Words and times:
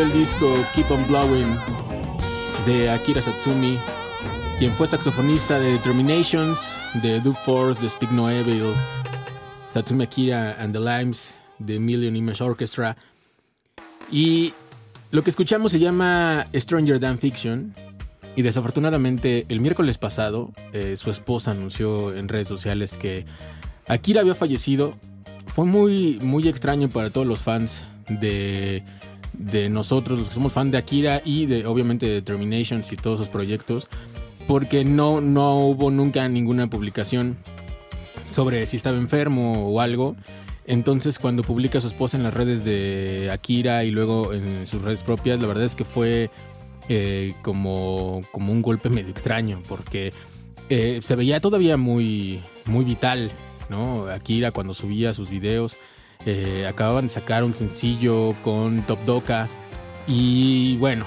El 0.00 0.12
disco 0.12 0.54
Keep 0.74 0.90
on 0.90 1.06
Blowing 1.08 1.58
de 2.64 2.88
Akira 2.88 3.20
Satsumi, 3.20 3.78
quien 4.58 4.72
fue 4.72 4.86
saxofonista 4.86 5.58
de 5.58 5.72
Determinations, 5.72 6.58
de 7.02 7.20
Do 7.20 7.34
Force, 7.34 7.80
de 7.82 7.90
Speak 7.90 8.10
No 8.10 8.30
Evil, 8.30 8.72
Satsumi 9.74 10.04
Akira 10.04 10.56
and 10.58 10.72
the 10.72 10.80
Limes, 10.80 11.34
de 11.58 11.78
Million 11.78 12.16
Image 12.16 12.42
Orchestra. 12.42 12.96
Y 14.10 14.54
lo 15.10 15.22
que 15.22 15.28
escuchamos 15.28 15.72
se 15.72 15.78
llama 15.78 16.46
Stranger 16.54 16.98
Than 16.98 17.18
Fiction. 17.18 17.74
Y 18.36 18.42
desafortunadamente 18.42 19.44
el 19.48 19.60
miércoles 19.60 19.98
pasado 19.98 20.52
eh, 20.72 20.96
su 20.96 21.10
esposa 21.10 21.50
anunció 21.50 22.14
en 22.14 22.28
redes 22.28 22.48
sociales 22.48 22.96
que 22.96 23.26
Akira 23.86 24.22
había 24.22 24.34
fallecido. 24.34 24.96
Fue 25.46 25.66
muy, 25.66 26.18
muy 26.22 26.48
extraño 26.48 26.88
para 26.88 27.10
todos 27.10 27.26
los 27.26 27.42
fans 27.42 27.84
de, 28.08 28.84
de 29.40 29.70
nosotros, 29.70 30.18
los 30.18 30.28
que 30.28 30.34
somos 30.34 30.52
fans 30.52 30.70
de 30.70 30.78
Akira 30.78 31.22
y 31.24 31.46
de 31.46 31.66
obviamente 31.66 32.06
de 32.06 32.20
Terminations 32.20 32.92
y 32.92 32.96
todos 32.96 33.18
sus 33.18 33.28
proyectos, 33.28 33.88
porque 34.46 34.84
no, 34.84 35.20
no 35.20 35.56
hubo 35.56 35.90
nunca 35.90 36.28
ninguna 36.28 36.68
publicación 36.68 37.38
sobre 38.30 38.66
si 38.66 38.76
estaba 38.76 38.98
enfermo 38.98 39.68
o 39.68 39.80
algo. 39.80 40.14
Entonces 40.66 41.18
cuando 41.18 41.42
publica 41.42 41.80
su 41.80 41.86
esposa 41.86 42.18
en 42.18 42.22
las 42.22 42.34
redes 42.34 42.64
de 42.64 43.30
Akira 43.32 43.82
y 43.84 43.90
luego 43.90 44.34
en 44.34 44.66
sus 44.66 44.82
redes 44.82 45.02
propias, 45.02 45.40
la 45.40 45.48
verdad 45.48 45.64
es 45.64 45.74
que 45.74 45.84
fue 45.84 46.30
eh, 46.88 47.34
como, 47.42 48.20
como 48.32 48.52
un 48.52 48.60
golpe 48.60 48.90
medio 48.90 49.10
extraño, 49.10 49.62
porque 49.68 50.12
eh, 50.68 51.00
se 51.02 51.16
veía 51.16 51.40
todavía 51.40 51.78
muy, 51.78 52.40
muy 52.66 52.84
vital, 52.84 53.32
¿no? 53.70 54.06
Akira 54.06 54.50
cuando 54.50 54.74
subía 54.74 55.14
sus 55.14 55.30
videos, 55.30 55.76
eh, 56.26 56.66
acababan 56.68 57.06
de 57.06 57.12
sacar 57.12 57.44
un 57.44 57.54
sencillo 57.54 58.34
con 58.42 58.82
Top 58.82 58.98
Doka 59.06 59.48
y 60.06 60.76
bueno, 60.78 61.06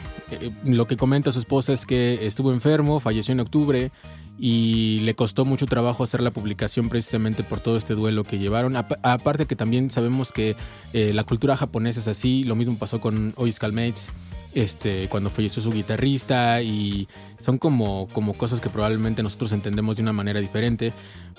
lo 0.64 0.88
que 0.88 0.98
comenta 0.98 1.32
su 1.32 1.40
esposa 1.40 1.74
es 1.74 1.86
que 1.86 2.26
estuvo 2.26 2.52
enfermo, 2.52 3.00
falleció 3.00 3.34
en 3.34 3.40
octubre 3.40 3.92
y 4.40 5.00
le 5.02 5.14
costó 5.14 5.46
mucho 5.46 5.68
trabajo 5.68 6.04
hacer 6.04 6.22
la 6.22 6.32
publicación 6.32 6.90
precisamente 6.90 7.44
por 7.44 7.60
todo 7.60 7.78
este 7.78 7.94
duelo 7.94 8.24
que 8.24 8.40
llevaron. 8.40 8.76
aparte 8.76 9.46
que 9.46 9.56
también 9.56 9.92
sabemos 9.92 10.32
que 10.32 10.56
la 10.94 11.24
cultura 11.24 11.56
japonesa 11.56 12.00
es 12.00 12.08
así, 12.08 12.44
lo 12.44 12.56
mismo 12.56 12.78
pasó 12.78 13.00
con 13.00 13.34
Ois 13.36 13.60
Calmates 13.60 14.12
este, 14.54 15.08
cuando 15.10 15.30
falleció 15.30 15.62
su 15.62 15.72
guitarrista 15.72 16.62
y 16.62 17.08
son 17.44 17.58
como, 17.58 18.08
como 18.14 18.34
cosas 18.34 18.62
que 18.62 18.70
probablemente 18.70 19.24
nosotros 19.24 19.52
entendemos 19.52 19.96
de 19.98 20.04
una 20.04 20.14
manera 20.14 20.40
diferente, 20.40 20.94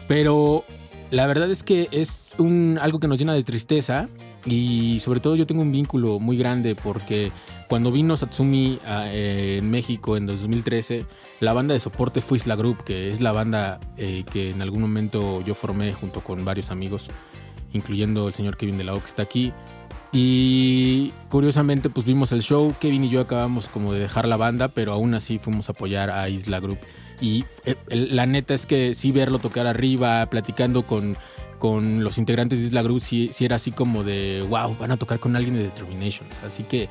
pero 0.09 0.65
la 1.11 1.27
verdad 1.27 1.51
es 1.51 1.63
que 1.63 1.89
es 1.93 2.31
un, 2.39 2.79
algo 2.81 3.01
que 3.01 3.09
nos 3.09 3.19
llena 3.19 3.35
de 3.35 3.43
tristeza 3.43 4.09
y 4.47 5.01
sobre 5.01 5.21
todo 5.21 5.37
yo 5.37 5.47
tengo 5.47 5.63
un 5.63 5.73
vínculo 5.73 6.19
muy 6.19 6.37
grande 6.37 6.75
porque 6.75 7.33
cuando 7.69 7.91
vino 7.93 8.17
Satsumi 8.17 8.79
eh, 8.87 9.57
en 9.59 9.71
México 9.71 10.17
en 10.17 10.27
2013, 10.27 11.05
la 11.41 11.53
banda 11.53 11.75
de 11.75 11.81
soporte 11.81 12.21
fue 12.21 12.39
Isla 12.39 12.57
Group, 12.57 12.85
que 12.85 13.11
es 13.11 13.21
la 13.21 13.33
banda 13.33 13.81
eh, 13.97 14.25
que 14.31 14.51
en 14.51 14.63
algún 14.63 14.83
momento 14.83 15.41
yo 15.43 15.55
formé 15.55 15.93
junto 15.93 16.21
con 16.21 16.45
varios 16.45 16.71
amigos, 16.71 17.09
incluyendo 17.73 18.29
el 18.29 18.35
señor 18.35 18.57
Kevin 18.57 18.79
de 18.79 18.85
la 18.85 18.95
O 18.95 19.01
que 19.01 19.07
está 19.07 19.23
aquí. 19.23 19.53
Y 20.13 21.13
curiosamente, 21.29 21.91
pues 21.91 22.07
vimos 22.07 22.31
el 22.31 22.43
show. 22.43 22.73
Kevin 22.79 23.05
y 23.05 23.11
yo 23.11 23.21
acabamos 23.21 23.69
como 23.69 23.93
de 23.93 23.99
dejar 23.99 24.29
la 24.29 24.37
banda, 24.37 24.69
pero 24.69 24.93
aún 24.93 25.15
así 25.15 25.41
fuimos 25.41 25.69
a 25.69 25.73
apoyar 25.73 26.11
a 26.11 26.29
Isla 26.29 26.61
Group. 26.61 26.79
Y 27.21 27.45
eh, 27.65 27.77
la 27.89 28.27
neta 28.27 28.55
es 28.55 28.67
que 28.67 28.95
sí 28.95 29.13
verlo 29.13 29.39
tocar 29.39 29.67
arriba, 29.67 30.27
platicando 30.27 30.83
con, 30.83 31.17
con 31.59 32.05
los 32.05 32.19
integrantes 32.19 32.61
de 32.61 32.67
Isla 32.67 32.83
Group, 32.83 33.01
sí, 33.01 33.31
era 33.41 33.57
así 33.57 33.73
como 33.73 34.05
de, 34.05 34.45
wow, 34.49 34.77
van 34.79 34.91
a 34.91 34.97
tocar 34.97 35.19
con 35.19 35.37
alguien 35.37 35.55
de 35.55 35.63
Determinations. 35.63 36.43
Así 36.45 36.65
que 36.65 36.89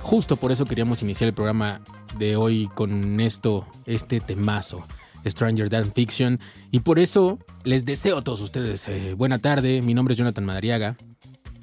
justo 0.00 0.36
por 0.36 0.52
eso 0.52 0.66
queríamos 0.66 1.02
iniciar 1.02 1.28
el 1.28 1.34
programa 1.34 1.80
de 2.18 2.36
hoy 2.36 2.68
con 2.74 3.20
esto, 3.20 3.66
este 3.86 4.20
temazo. 4.20 4.84
Stranger 5.26 5.70
Than 5.70 5.92
Fiction. 5.92 6.40
Y 6.70 6.80
por 6.80 6.98
eso 6.98 7.38
les 7.64 7.84
deseo 7.84 8.18
a 8.18 8.22
todos 8.22 8.40
ustedes 8.40 8.86
eh, 8.88 9.14
buena 9.14 9.38
tarde. 9.38 9.82
Mi 9.82 9.94
nombre 9.94 10.12
es 10.12 10.18
Jonathan 10.18 10.44
Madariaga. 10.44 10.96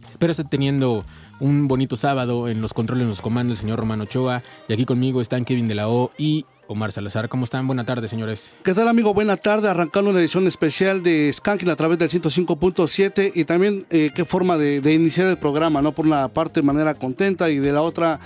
Espero 0.09 0.31
estar 0.31 0.49
teniendo 0.49 1.05
un 1.39 1.67
bonito 1.67 1.95
sábado 1.95 2.49
en 2.49 2.61
los 2.61 2.73
controles, 2.73 3.03
en 3.03 3.09
los 3.09 3.21
comandos, 3.21 3.59
el 3.59 3.61
señor 3.61 3.79
Romano 3.79 4.03
Ochoa. 4.03 4.43
Y 4.67 4.73
aquí 4.73 4.85
conmigo 4.85 5.21
están 5.21 5.45
Kevin 5.45 5.67
de 5.67 5.75
la 5.75 5.87
O 5.87 6.11
y 6.17 6.45
Omar 6.71 6.91
Salazar. 6.91 7.27
¿Cómo 7.29 7.43
están? 7.43 7.67
Buena 7.67 7.83
tarde, 7.83 8.07
señores. 8.07 8.53
¿Qué 8.63 8.73
tal, 8.73 8.87
amigo? 8.87 9.13
Buena 9.13 9.37
tarde. 9.37 9.69
Arrancando 9.69 10.09
una 10.09 10.19
edición 10.19 10.47
especial 10.47 11.03
de 11.03 11.31
Skanking 11.31 11.69
a 11.69 11.75
través 11.75 11.99
del 11.99 12.09
105.7 12.09 13.31
y 13.35 13.45
también 13.45 13.85
eh, 13.89 14.11
qué 14.15 14.25
forma 14.25 14.57
de, 14.57 14.77
iniciar 14.93 15.27
el 15.27 15.37
programa, 15.37 15.81
¿no? 15.81 15.91
Por 15.91 16.05
una 16.05 16.27
parte, 16.29 16.61
de 16.61 16.65
manera 16.65 16.93
contenta 16.95 17.49
y 17.49 17.57
de 17.57 17.71
la 17.73 17.81
otra, 17.81 18.19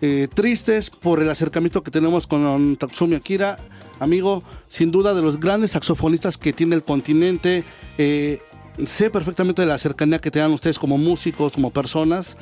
eh, 0.00 0.28
tristes 0.32 0.90
por 0.90 1.20
el 1.20 1.28
acercamiento 1.28 1.82
que 1.82 1.90
tenemos 1.90 2.26
con 2.26 2.76
Tatsumi 2.76 3.16
Akira. 3.16 3.58
Amigo, 3.98 4.44
sin 4.70 4.92
duda 4.92 5.12
de 5.12 5.22
los 5.22 5.40
grandes 5.40 5.72
saxofonistas 5.72 6.38
que 6.38 6.52
tiene 6.52 6.76
el 6.76 6.84
continente. 6.84 7.64
Eh, 7.98 8.40
sé 8.86 9.10
perfectamente 9.10 9.62
de 9.62 9.66
la 9.66 9.78
cercanía 9.78 10.20
que 10.20 10.30
tengan 10.30 10.52
ustedes 10.52 10.78
como 10.78 10.98
músicos, 10.98 11.52
como 11.52 11.70
personas. 11.70 12.36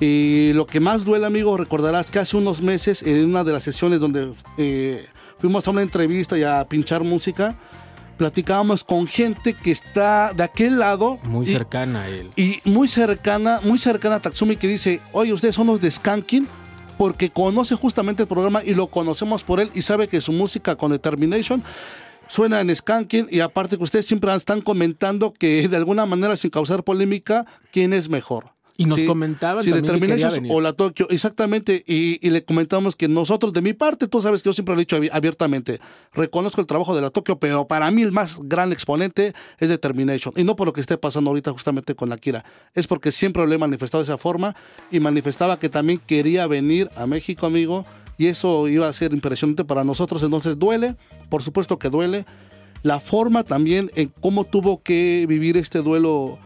Y 0.00 0.52
lo 0.54 0.66
que 0.66 0.80
más 0.80 1.04
duele, 1.04 1.26
amigo, 1.26 1.56
recordarás 1.58 2.10
que 2.10 2.18
hace 2.18 2.36
unos 2.36 2.62
meses, 2.62 3.02
en 3.02 3.26
una 3.26 3.44
de 3.44 3.52
las 3.52 3.62
sesiones 3.62 4.00
donde 4.00 4.32
eh, 4.56 5.06
fuimos 5.38 5.68
a 5.68 5.70
una 5.70 5.82
entrevista 5.82 6.38
y 6.38 6.42
a 6.42 6.66
pinchar 6.66 7.04
música, 7.04 7.58
platicábamos 8.16 8.82
con 8.82 9.06
gente 9.06 9.52
que 9.54 9.70
está 9.70 10.32
de 10.32 10.42
aquel 10.42 10.78
lado. 10.78 11.18
Muy 11.24 11.44
cercana 11.44 12.02
a 12.02 12.08
él. 12.08 12.30
Y 12.34 12.60
muy 12.64 12.88
cercana, 12.88 13.60
muy 13.62 13.78
cercana 13.78 14.16
a 14.16 14.20
Tatsumi, 14.20 14.56
que 14.56 14.68
dice, 14.68 15.00
oye, 15.12 15.34
ustedes 15.34 15.54
son 15.54 15.66
los 15.66 15.82
de 15.82 15.90
Skanking, 15.90 16.48
porque 16.96 17.30
conoce 17.30 17.74
justamente 17.76 18.22
el 18.22 18.28
programa 18.28 18.62
y 18.64 18.74
lo 18.74 18.88
conocemos 18.88 19.42
por 19.42 19.60
él 19.60 19.70
y 19.74 19.82
sabe 19.82 20.08
que 20.08 20.20
su 20.20 20.32
música 20.32 20.76
con 20.76 20.92
Determination 20.92 21.62
suena 22.28 22.60
en 22.60 22.74
Skanking 22.74 23.26
y 23.30 23.40
aparte 23.40 23.76
que 23.78 23.84
ustedes 23.84 24.06
siempre 24.06 24.34
están 24.34 24.60
comentando 24.60 25.32
que 25.32 25.66
de 25.66 25.76
alguna 25.76 26.04
manera 26.04 26.36
sin 26.36 26.50
causar 26.50 26.84
polémica, 26.84 27.46
¿quién 27.72 27.94
es 27.94 28.08
mejor? 28.10 28.52
Y 28.80 28.86
nos 28.86 29.02
comentaban 29.04 29.62
si 29.62 29.70
también 29.70 30.18
o 30.48 30.60
la 30.60 30.72
Tokio, 30.72 31.06
exactamente, 31.10 31.84
y, 31.86 32.30
le 32.30 32.44
comentamos 32.44 32.96
que 32.96 33.08
nosotros, 33.08 33.52
de 33.52 33.60
mi 33.60 33.74
parte, 33.74 34.08
tú 34.08 34.22
sabes 34.22 34.42
que 34.42 34.48
yo 34.48 34.52
siempre 34.54 34.74
lo 34.74 34.80
he 34.80 34.84
dicho 34.84 34.98
abiertamente, 35.12 35.80
reconozco 36.14 36.62
el 36.62 36.66
trabajo 36.66 36.94
de 36.94 37.02
la 37.02 37.10
Tokio, 37.10 37.38
pero 37.38 37.66
para 37.66 37.90
mí 37.90 38.02
el 38.02 38.12
más 38.12 38.38
gran 38.42 38.72
exponente 38.72 39.34
es 39.58 39.68
Determination, 39.68 40.32
y 40.34 40.44
no 40.44 40.56
por 40.56 40.66
lo 40.66 40.72
que 40.72 40.80
esté 40.80 40.96
pasando 40.96 41.30
ahorita 41.30 41.52
justamente 41.52 41.94
con 41.94 42.08
la 42.08 42.16
Kira, 42.16 42.44
es 42.74 42.86
porque 42.86 43.12
siempre 43.12 43.46
lo 43.46 43.52
he 43.52 43.58
manifestado 43.58 44.02
de 44.02 44.08
esa 44.08 44.16
forma, 44.16 44.56
y 44.90 44.98
manifestaba 44.98 45.58
que 45.58 45.68
también 45.68 46.00
quería 46.06 46.46
venir 46.46 46.88
a 46.96 47.06
México, 47.06 47.44
amigo, 47.44 47.84
y 48.16 48.26
eso 48.26 48.68
iba 48.68 48.86
a 48.88 48.92
ser 48.92 49.14
impresionante 49.14 49.64
para 49.64 49.82
nosotros. 49.82 50.22
Entonces 50.22 50.58
duele, 50.58 50.94
por 51.30 51.42
supuesto 51.42 51.78
que 51.78 51.88
duele. 51.88 52.26
La 52.82 53.00
forma 53.00 53.44
también 53.44 53.90
en 53.94 54.12
cómo 54.20 54.44
tuvo 54.44 54.82
que 54.82 55.24
vivir 55.26 55.56
este 55.56 55.80
duelo 55.80 56.38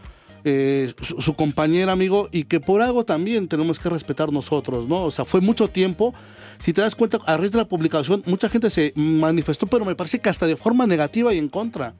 eh, 0.47 0.93
su, 1.19 1.33
compañera, 1.33 1.91
amigo, 1.91 2.29
y 2.31 2.43
que 2.43 2.59
por 2.59 2.83
algo 2.83 3.03
también 3.03 3.47
tenemos 3.47 3.79
que 3.79 3.89
respetar 3.89 4.31
nosotros, 4.31 4.87
¿no? 4.87 5.03
O 5.03 5.09
sea, 5.09 5.25
fue 5.25 5.41
mucho 5.41 5.67
tiempo. 5.69 6.13
Si 6.63 6.71
te 6.71 6.81
das 6.81 6.93
cuenta, 6.93 7.17
a 7.25 7.35
raíz 7.35 7.51
de 7.51 7.57
la 7.57 7.65
publicación, 7.65 8.21
mucha 8.27 8.47
gente 8.47 8.69
se 8.69 8.93
manifestó, 8.95 9.65
pero 9.65 9.85
me 9.85 9.95
parece 9.95 10.19
que 10.19 10.29
hasta 10.29 10.45
de 10.45 10.55
forma 10.55 10.85
negativa 10.85 11.33
y 11.33 11.39
en 11.39 11.49
contra, 11.49 11.95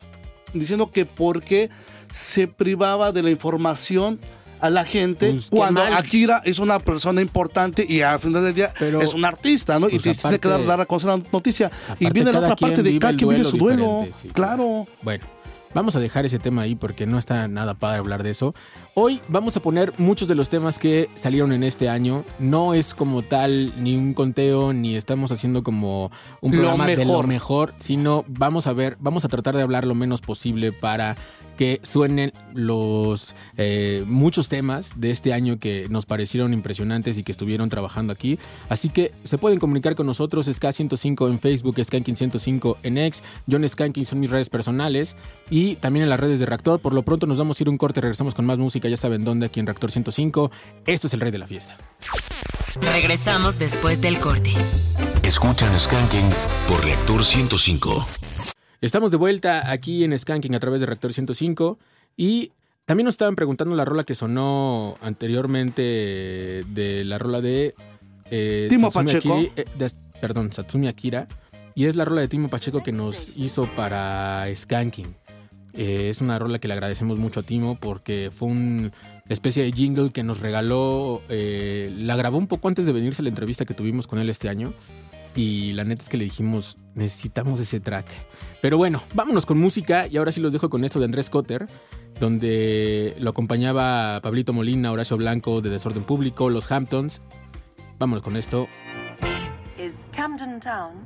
diciendo 0.53 0.91
que 0.91 1.05
porque 1.05 1.71
se 2.13 2.47
privaba 2.47 3.11
de 3.11 3.23
la 3.23 3.31
información 3.31 4.19
a 4.59 4.69
la 4.69 4.85
gente 4.85 5.31
pues, 5.31 5.49
cuando 5.49 5.81
Akira 5.81 6.41
es 6.45 6.59
una 6.59 6.79
persona 6.79 7.21
importante 7.21 7.83
y 7.87 8.01
al 8.01 8.19
final 8.19 8.43
del 8.43 8.53
día 8.53 8.71
es 9.01 9.15
un 9.15 9.25
artista, 9.25 9.79
¿no? 9.79 9.89
y 9.89 9.97
pues, 9.97 10.19
tiene 10.19 10.39
que 10.39 10.47
dar, 10.47 10.63
dar 10.63 10.81
a 10.81 10.85
conocer 10.85 11.09
la 11.09 11.17
noticia. 11.31 11.71
Y 11.99 12.11
viene 12.11 12.31
la 12.31 12.39
otra 12.39 12.55
parte 12.55 12.83
de 12.83 12.99
cada 12.99 13.17
quien 13.17 13.29
vive 13.29 13.43
su 13.43 13.57
duelo. 13.57 14.05
claro. 14.33 14.85
Bueno. 15.01 15.34
Vamos 15.75 15.93
a 15.97 15.99
dejar 15.99 16.25
ese 16.25 16.39
tema 16.39 16.61
ahí 16.61 16.73
porque 16.73 17.05
no 17.05 17.17
está 17.17 17.49
nada 17.49 17.73
padre 17.73 17.99
hablar 17.99 18.23
de 18.23 18.29
eso. 18.29 18.55
Hoy 18.93 19.19
vamos 19.27 19.57
a 19.57 19.59
poner 19.59 19.91
muchos 19.97 20.29
de 20.29 20.33
los 20.33 20.47
temas 20.47 20.79
que 20.79 21.09
salieron 21.15 21.51
en 21.51 21.65
este 21.65 21.89
año. 21.89 22.23
No 22.39 22.73
es 22.73 22.93
como 22.93 23.23
tal 23.23 23.73
ni 23.83 23.97
un 23.97 24.13
conteo 24.13 24.71
ni 24.71 24.95
estamos 24.95 25.33
haciendo 25.33 25.63
como 25.63 26.11
un 26.39 26.53
programa 26.53 26.87
de 26.87 27.03
lo 27.03 27.21
mejor, 27.23 27.73
sino 27.77 28.23
vamos 28.29 28.67
a 28.67 28.73
ver, 28.73 28.95
vamos 29.01 29.25
a 29.25 29.27
tratar 29.27 29.53
de 29.57 29.63
hablar 29.63 29.85
lo 29.85 29.95
menos 29.95 30.21
posible 30.21 30.71
para 30.71 31.17
que 31.57 31.79
suenen 31.83 32.33
los 32.53 33.35
eh, 33.57 34.03
muchos 34.07 34.49
temas 34.49 34.93
de 34.95 35.11
este 35.11 35.33
año 35.33 35.59
que 35.59 35.87
nos 35.89 36.05
parecieron 36.05 36.53
impresionantes 36.53 37.17
y 37.17 37.23
que 37.23 37.31
estuvieron 37.31 37.69
trabajando 37.69 38.13
aquí. 38.13 38.39
Así 38.69 38.89
que 38.89 39.11
se 39.23 39.37
pueden 39.37 39.59
comunicar 39.59 39.95
con 39.95 40.05
nosotros, 40.05 40.47
SK105 40.47 41.29
en 41.29 41.39
Facebook, 41.39 41.75
Skanking105 41.75 42.77
en 42.83 42.97
X, 42.97 43.23
John 43.49 43.67
Skanking 43.67 44.05
son 44.05 44.19
mis 44.19 44.29
redes 44.29 44.49
personales 44.49 45.15
y 45.49 45.75
también 45.75 46.03
en 46.03 46.09
las 46.09 46.19
redes 46.19 46.39
de 46.39 46.45
Reactor. 46.45 46.79
Por 46.79 46.93
lo 46.93 47.03
pronto 47.03 47.27
nos 47.27 47.37
vamos 47.37 47.59
a 47.59 47.63
ir 47.63 47.69
un 47.69 47.77
corte, 47.77 48.01
regresamos 48.01 48.33
con 48.33 48.45
más 48.45 48.57
música, 48.57 48.87
ya 48.87 48.97
saben 48.97 49.23
dónde, 49.23 49.47
aquí 49.47 49.59
en 49.59 49.65
Reactor 49.65 49.91
105. 49.91 50.51
Esto 50.85 51.07
es 51.07 51.13
el 51.13 51.19
rey 51.19 51.31
de 51.31 51.37
la 51.37 51.47
fiesta. 51.47 51.77
Regresamos 52.93 53.57
después 53.57 54.01
del 54.01 54.17
corte. 54.19 54.53
Escuchan 55.23 55.79
Skanking 55.79 56.29
por 56.67 56.83
Reactor 56.83 57.23
105. 57.23 58.05
Estamos 58.85 59.09
de 59.09 59.17
vuelta 59.17 59.71
aquí 59.71 60.03
en 60.03 60.17
Skanking 60.17 60.53
a 60.53 60.59
través 60.59 60.79
de 60.79 60.85
Reactor 60.85 61.11
105 61.11 61.79
y 62.17 62.51
También 62.85 63.05
nos 63.05 63.15
estaban 63.15 63.35
preguntando 63.35 63.75
la 63.75 63.83
rola 63.83 64.03
que 64.03 64.13
sonó 64.13 64.95
anteriormente 65.01 65.81
de 65.81 67.03
la 67.03 67.17
rola 67.17 67.41
de 67.41 67.73
eh, 68.29 68.67
Timo 68.69 68.89
Tatsumi 68.91 69.05
Pacheco. 69.13 69.33
Akiri, 69.33 69.51
eh, 69.55 69.65
de- 69.75 69.91
perdón, 70.21 70.51
Satsumi 70.53 70.87
Akira. 70.87 71.27
Y 71.73 71.85
es 71.85 71.95
la 71.95 72.05
rola 72.05 72.21
de 72.21 72.27
Timo 72.27 72.47
Pacheco 72.47 72.83
que 72.83 72.91
nos 72.91 73.31
hizo 73.35 73.65
para 73.75 74.45
Skanking. 74.55 75.15
Eh, 75.73 76.09
es 76.09 76.21
una 76.21 76.37
rola 76.37 76.59
que 76.59 76.67
le 76.67 76.75
agradecemos 76.75 77.17
mucho 77.17 77.39
a 77.39 77.43
Timo 77.43 77.75
porque 77.79 78.29
fue 78.31 78.49
una 78.49 78.91
especie 79.27 79.63
de 79.63 79.71
jingle 79.71 80.11
que 80.11 80.21
nos 80.21 80.39
regaló. 80.39 81.23
eh, 81.29 81.91
la 81.97 82.15
grabó 82.15 82.37
un 82.37 82.47
poco 82.47 82.67
antes 82.67 82.85
de 82.85 82.91
venirse 82.93 83.21
a 83.21 83.23
la 83.23 83.29
entrevista 83.29 83.65
que 83.65 83.73
tuvimos 83.73 84.05
con 84.05 84.19
él 84.19 84.29
este 84.29 84.47
año. 84.47 84.73
Y 85.35 85.73
la 85.73 85.83
neta 85.83 86.01
es 86.01 86.09
que 86.09 86.17
le 86.17 86.23
dijimos, 86.23 86.77
necesitamos 86.93 87.59
ese 87.59 87.79
track. 87.79 88.07
Pero 88.61 88.77
bueno, 88.77 89.03
vámonos 89.13 89.45
con 89.45 89.57
música 89.57 90.07
y 90.07 90.17
ahora 90.17 90.31
sí 90.31 90.39
los 90.39 90.53
dejo 90.53 90.69
con 90.69 90.85
esto 90.85 90.99
de 90.99 91.05
Andrés 91.05 91.29
Cotter, 91.29 91.67
donde 92.19 93.15
lo 93.19 93.31
acompañaba 93.31 94.21
Pablito 94.21 94.53
Molina, 94.53 94.91
Horacio 94.91 95.17
Blanco 95.17 95.61
de 95.61 95.69
Desorden 95.69 96.03
Público, 96.03 96.49
Los 96.49 96.71
Hamptons. 96.71 97.21
Vámonos 97.99 98.23
con 98.23 98.37
esto. 98.37 98.67
is 99.77 99.93
Camden 100.11 100.59
Town. 100.59 101.05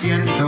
Siento, 0.00 0.39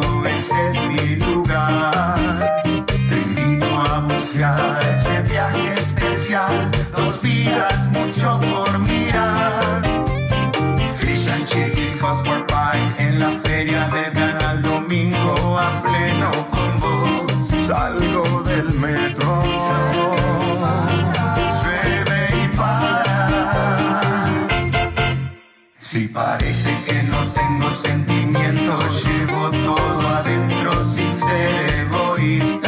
parece 26.13 26.71
que 26.87 27.03
no 27.05 27.27
tengo 27.33 27.73
sentimientos, 27.73 29.05
llevo 29.05 29.51
todo 29.51 30.09
adentro 30.09 30.85
sin 30.85 31.15
ser 31.15 31.89
egoísta. 31.89 32.62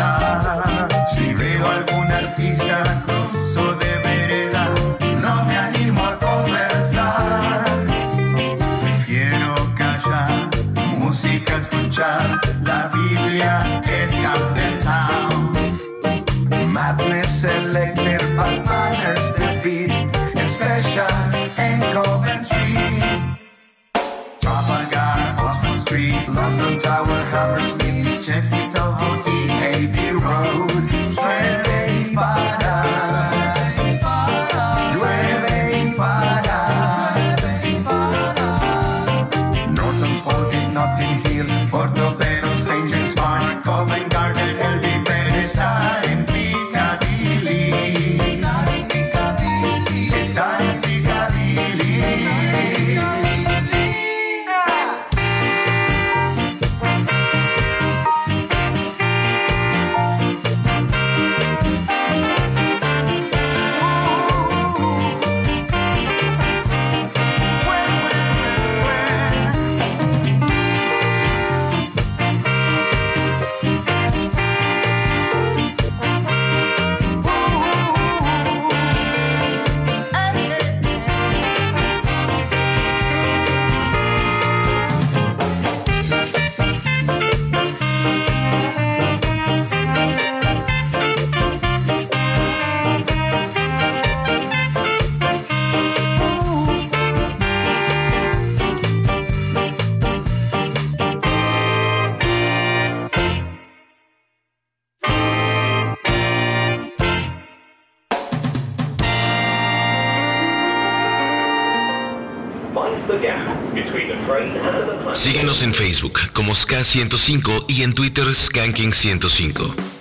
Como 116.54 116.66
SK105 116.66 117.64
y 117.66 117.82
en 117.82 117.94
Twitter 117.94 118.28
Skanking105. 118.28 119.54
Otro 119.64 119.94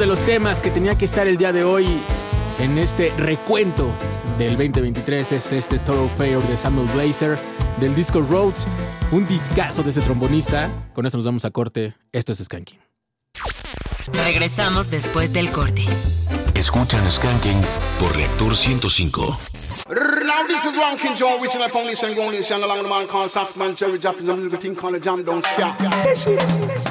de 0.00 0.06
los 0.06 0.24
temas 0.24 0.62
que 0.62 0.70
tenía 0.70 0.96
que 0.96 1.04
estar 1.04 1.26
el 1.26 1.36
día 1.36 1.52
de 1.52 1.62
hoy 1.62 1.86
en 2.58 2.78
este 2.78 3.12
recuento 3.18 3.94
del 4.38 4.56
2023 4.56 5.32
es 5.32 5.52
este 5.52 5.78
Thoroughfare 5.78 6.40
de 6.40 6.56
Samuel 6.56 6.88
Blazer 6.94 7.38
del 7.78 7.94
disco 7.94 8.22
Roads, 8.22 8.66
un 9.12 9.26
discazo 9.26 9.82
de 9.82 9.90
ese 9.90 10.00
trombonista. 10.00 10.70
Con 10.94 11.04
esto 11.04 11.18
nos 11.18 11.26
vamos 11.26 11.44
a 11.44 11.50
corte. 11.50 11.96
Esto 12.12 12.32
es 12.32 12.38
Skanking. 12.38 12.78
Regresamos 14.24 14.90
después 14.90 15.34
del 15.34 15.50
corte. 15.50 15.84
Escuchan 16.54 17.12
Skanking 17.12 17.60
por 18.00 18.16
Reactor 18.16 18.56
105. 18.56 19.38
Now 19.90 20.46
this 20.46 20.64
is 20.64 20.78
one 20.78 20.96
King 20.96 21.14
Joe, 21.14 21.38
which 21.38 21.54
in 21.54 21.60
a 21.60 21.68
foundation, 21.68 22.18
only 22.18 22.42
sing 22.42 22.62
along 22.62 22.82
the 22.82 22.88
man 22.88 23.06
called 23.06 23.28
Saxman, 23.28 23.76
Jerry 23.76 23.98
Japanese, 23.98 24.30
and 24.30 24.46
everything 24.46 24.74
called 24.74 24.94
a 24.94 25.00
jam 25.00 25.22
down 25.24 25.42
scare. 25.42 26.89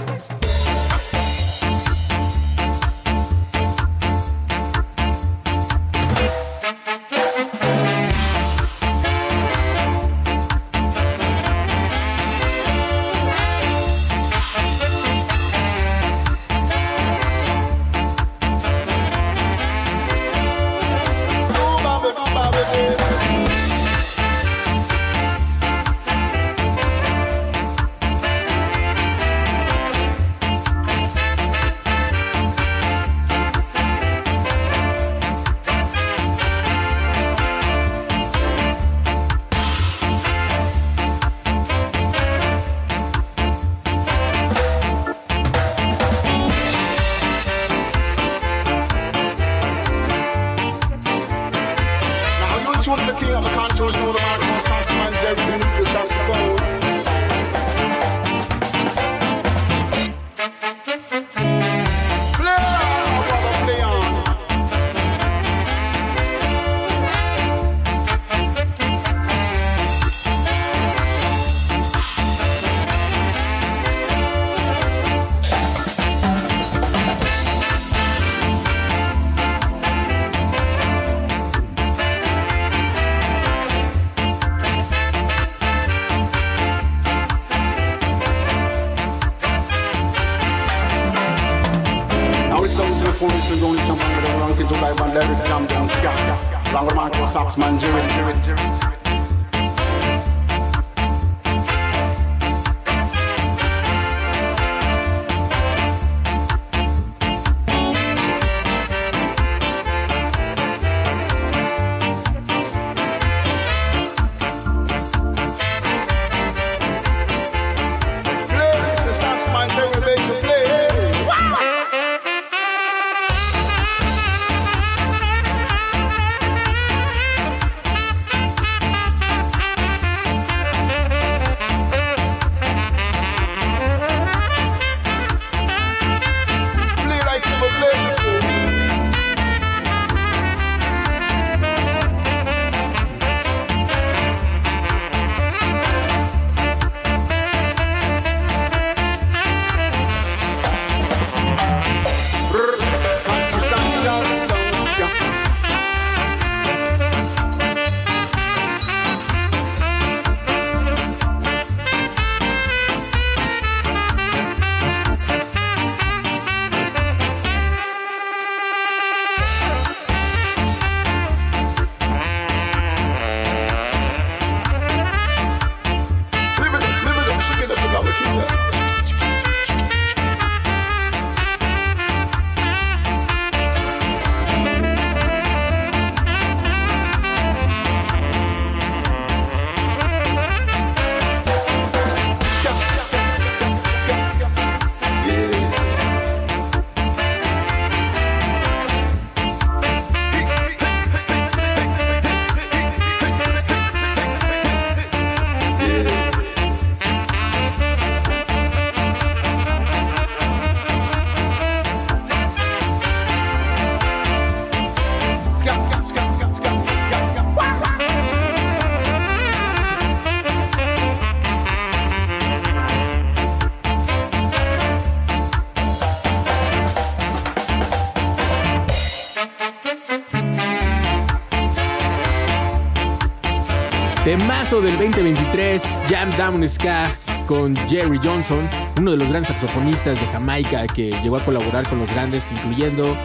Jam 236.10 236.36
Down 236.38 236.68
Ska 236.68 237.16
con 237.46 237.76
Jerry 237.88 238.20
Johnson, 238.24 238.68
uno 238.98 239.12
de 239.12 239.18
los 239.18 239.30
grandes 239.30 239.50
saxofonistas 239.50 240.20
de 240.20 240.26
Jamaica 240.28 240.88
que 240.88 241.12
llegó 241.22 241.38
a 241.38 241.46
colaborar 241.46 241.88
con 241.88 242.00
los 242.00 242.12
grandes, 242.12 242.52
incluyendo 242.52 243.16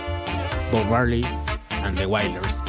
Bob 0.70 0.84
Marley 0.90 1.24
and 1.82 1.96
the 1.96 2.04
Wailers. 2.04 2.60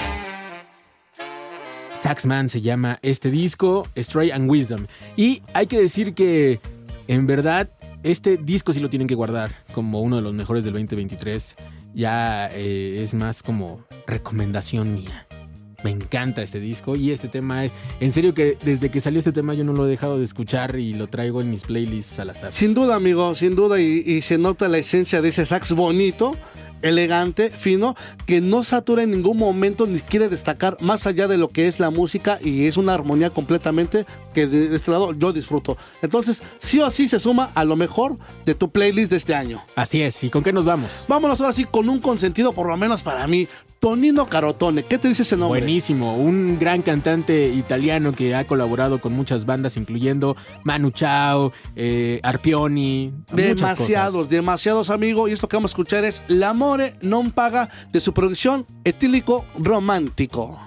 Saxman 2.01 2.49
se 2.49 2.61
llama 2.61 2.97
este 3.01 3.29
disco, 3.29 3.89
Stray 3.97 4.31
and 4.31 4.49
Wisdom. 4.49 4.87
Y 5.17 5.41
hay 5.53 5.67
que 5.67 5.81
decir 5.81 6.13
que, 6.13 6.61
en 7.09 7.27
verdad, 7.27 7.69
este 8.03 8.37
disco 8.37 8.71
sí 8.71 8.79
lo 8.79 8.89
tienen 8.89 9.09
que 9.09 9.15
guardar 9.15 9.65
como 9.73 9.99
uno 9.99 10.15
de 10.15 10.21
los 10.21 10.33
mejores 10.33 10.63
del 10.63 10.71
2023. 10.75 11.57
Ya 11.93 12.49
eh, 12.53 13.01
es 13.03 13.13
más 13.13 13.43
como 13.43 13.83
recomendación 14.07 14.93
mía. 14.93 15.27
Me 15.85 15.91
encanta 15.91 16.41
este 16.41 16.59
disco 16.59 16.95
y 16.95 17.11
este 17.11 17.27
tema. 17.27 17.63
En 17.99 18.11
serio 18.11 18.33
que 18.33 18.57
desde 18.65 18.89
que 18.89 18.99
salió 18.99 19.19
este 19.19 19.31
tema 19.31 19.53
yo 19.53 19.63
no 19.63 19.71
lo 19.71 19.85
he 19.85 19.89
dejado 19.89 20.17
de 20.17 20.25
escuchar 20.25 20.79
y 20.79 20.95
lo 20.95 21.05
traigo 21.05 21.41
en 21.41 21.51
mis 21.51 21.61
playlists 21.61 22.17
al 22.17 22.31
azar. 22.31 22.51
Sin 22.51 22.73
duda, 22.73 22.95
amigo, 22.95 23.35
sin 23.35 23.55
duda, 23.55 23.79
y, 23.79 24.01
y 24.03 24.21
se 24.23 24.39
nota 24.39 24.67
la 24.67 24.79
esencia 24.79 25.21
de 25.21 25.29
ese 25.29 25.45
sax 25.45 25.73
bonito 25.73 26.35
elegante, 26.81 27.49
fino, 27.49 27.95
que 28.25 28.41
no 28.41 28.63
satura 28.63 29.03
en 29.03 29.11
ningún 29.11 29.37
momento 29.37 29.85
ni 29.87 29.99
quiere 29.99 30.29
destacar 30.29 30.77
más 30.81 31.07
allá 31.07 31.27
de 31.27 31.37
lo 31.37 31.49
que 31.49 31.67
es 31.67 31.79
la 31.79 31.89
música 31.89 32.39
y 32.41 32.67
es 32.67 32.77
una 32.77 32.93
armonía 32.93 33.29
completamente 33.29 34.05
que 34.33 34.47
de 34.47 34.75
este 34.75 34.91
lado 34.91 35.13
yo 35.13 35.33
disfruto. 35.33 35.77
Entonces, 36.01 36.41
sí 36.59 36.79
o 36.79 36.89
sí 36.89 37.07
se 37.07 37.19
suma 37.19 37.51
a 37.55 37.63
lo 37.63 37.75
mejor 37.75 38.17
de 38.45 38.55
tu 38.55 38.69
playlist 38.69 39.09
de 39.11 39.17
este 39.17 39.33
año. 39.33 39.63
Así 39.75 40.01
es, 40.01 40.23
¿y 40.23 40.29
con 40.29 40.43
qué 40.43 40.53
nos 40.53 40.65
vamos? 40.65 41.05
Vámonos 41.07 41.39
ahora 41.41 41.53
sí 41.53 41.65
con 41.65 41.89
un 41.89 41.99
consentido, 41.99 42.53
por 42.53 42.67
lo 42.67 42.77
menos 42.77 43.01
para 43.01 43.25
mí, 43.27 43.47
Tonino 43.79 44.27
Carotone. 44.27 44.83
¿Qué 44.83 44.97
te 44.97 45.07
dice 45.07 45.21
ese 45.21 45.37
nombre? 45.37 45.59
Buenísimo, 45.61 46.17
un 46.17 46.57
gran 46.59 46.81
cantante 46.81 47.49
italiano 47.49 48.11
que 48.13 48.33
ha 48.35 48.45
colaborado 48.45 48.99
con 48.99 49.13
muchas 49.13 49.45
bandas, 49.45 49.77
incluyendo 49.77 50.35
Manu 50.63 50.91
Chao, 50.91 51.51
eh, 51.75 52.19
Arpioni, 52.23 53.13
Demasiados, 53.31 54.13
cosas. 54.13 54.29
demasiados 54.29 54.89
amigos. 54.89 55.29
Y 55.29 55.33
esto 55.33 55.47
que 55.47 55.57
vamos 55.57 55.71
a 55.71 55.73
escuchar 55.73 56.03
es 56.03 56.23
L'amore 56.27 56.95
non 57.01 57.31
paga 57.31 57.69
de 57.91 57.99
su 57.99 58.13
producción 58.13 58.65
etílico 58.83 59.45
romántico. 59.59 60.59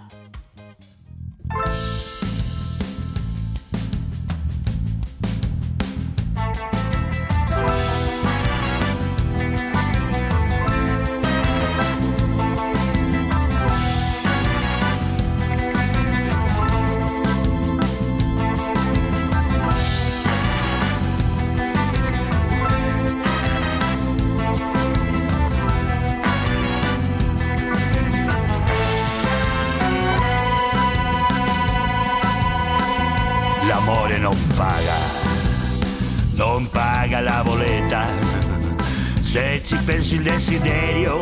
Se 39.29 39.61
ci 39.63 39.77
pensi 39.85 40.15
il 40.15 40.23
desiderio 40.23 41.21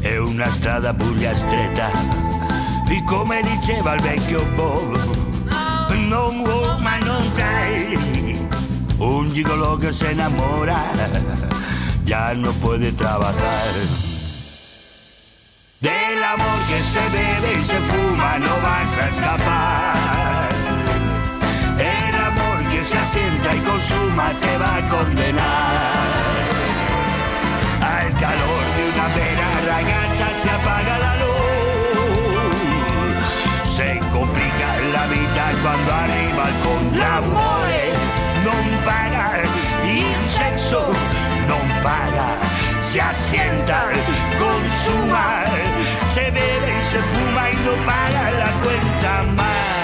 è 0.00 0.16
una 0.16 0.50
strada 0.50 0.92
buia 0.92 1.32
stretta. 1.32 1.92
E 2.88 3.04
come 3.04 3.40
diceva 3.40 3.94
il 3.94 4.02
vecchio 4.02 4.44
Bob, 4.56 4.98
non 5.94 6.40
woman 6.40 6.98
non 7.04 7.32
cry. 7.34 8.48
Un 8.96 9.28
gigolo 9.28 9.78
que 9.78 9.92
se 9.92 10.10
enamora 10.10 10.76
ya 12.02 12.34
no 12.34 12.50
puede 12.54 12.90
trabajar. 12.90 13.74
Del 15.78 16.24
amor 16.24 16.58
que 16.66 16.82
se 16.82 17.08
bebe 17.10 17.60
y 17.60 17.64
se 17.64 17.78
fuma 17.78 18.38
no 18.38 18.60
vas 18.60 18.98
a 18.98 19.06
escapar. 19.06 20.48
El 21.78 22.14
amor 22.16 22.68
que 22.72 22.82
se 22.82 22.98
asienta 22.98 23.54
y 23.54 23.60
consuma 23.60 24.32
te 24.40 24.58
va 24.58 24.76
a 24.78 24.88
condenar. 24.88 26.27
La 35.48 35.54
vida 35.54 35.62
cuando 35.62 35.90
arriva 35.90 36.48
il 36.48 36.60
con 36.62 36.98
l'amore 36.98 37.92
non 38.44 38.82
paga, 38.84 39.40
il 39.82 40.20
sexo 40.26 40.94
non 41.46 41.66
paga, 41.82 42.36
se 42.80 43.00
asienta, 43.00 43.78
consuma, 44.38 45.44
se 46.12 46.30
bebe 46.30 46.70
y 46.70 46.86
se 46.90 46.98
fuma 46.98 47.50
y 47.50 47.56
no 47.64 47.74
paga 47.84 48.30
la 48.38 48.50
cuenta 48.62 49.22
más. 49.36 49.77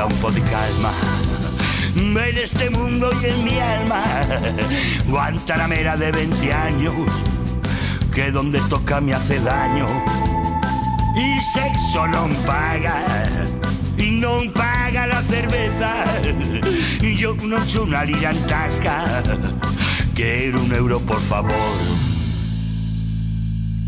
Necesita 0.00 0.06
un 0.06 0.16
po' 0.20 0.30
di 0.30 0.40
calma 0.42 0.90
en 1.96 2.38
este 2.38 2.70
mundo 2.70 3.10
y 3.20 3.26
en 3.26 3.44
mi 3.44 3.58
alma. 3.58 4.04
Guantanamera 5.06 5.96
de 5.96 6.12
20 6.12 6.52
años, 6.52 6.94
que 8.14 8.30
donde 8.30 8.60
toca 8.68 9.00
me 9.00 9.12
hace 9.12 9.40
daño. 9.40 9.86
Y 11.16 11.40
sexo 11.52 12.06
non 12.06 12.32
paga, 12.46 13.02
y 13.98 14.10
non 14.20 14.50
paga 14.52 15.06
la 15.06 15.20
cerveza. 15.22 15.92
Yo 17.00 17.34
no 17.42 17.58
soy 17.66 17.88
una 17.88 18.04
lira 18.04 18.30
en 18.30 18.46
tasca, 18.46 19.22
quiero 20.14 20.60
un 20.60 20.72
euro 20.72 21.00
por 21.00 21.20
favor. 21.20 21.52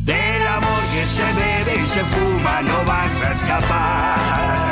Del 0.04 0.46
amor 0.48 0.82
que 0.92 1.06
se 1.06 1.22
bebe 1.22 1.80
y 1.80 1.86
se 1.86 2.04
fuma 2.04 2.60
no 2.62 2.84
vas 2.84 3.22
a 3.22 3.32
escapar. 3.32 4.71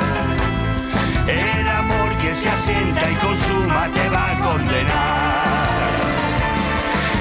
El 1.26 1.68
amor 1.68 2.16
que 2.18 2.32
se 2.32 2.48
asienta 2.48 3.10
y 3.10 3.14
consuma 3.16 3.88
te 3.94 4.08
va 4.08 4.30
a 4.30 4.38
condenar. 4.40 5.90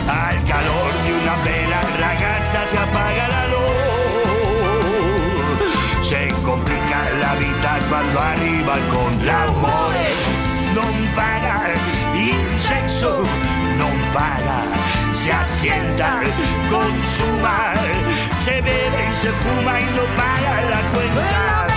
Al 0.07 0.43
calor 0.45 0.91
de 1.05 1.13
una 1.21 1.35
vela 1.43 1.81
ragazza 1.99 2.65
se 2.71 2.77
apaga 2.77 3.27
la 3.27 3.47
luz. 3.47 3.59
Se 6.01 6.27
complica 6.43 6.97
la 7.21 7.33
vida 7.35 7.79
cuando 7.89 8.19
arriva 8.19 8.75
con 8.93 9.11
l'amore. 9.25 10.07
Non 10.73 10.95
paga 11.15 11.73
il 12.15 12.39
sexo, 12.57 13.25
non 13.77 13.97
paga. 14.13 14.59
Se 15.11 15.31
asienta, 15.33 16.21
consuma, 16.69 17.73
se 18.43 18.61
bebe 18.61 19.03
y 19.11 19.15
se 19.21 19.29
fuma 19.41 19.79
y 19.79 19.85
no 19.95 20.05
paga 20.15 20.61
la 20.69 20.81
cuenta. 20.93 21.67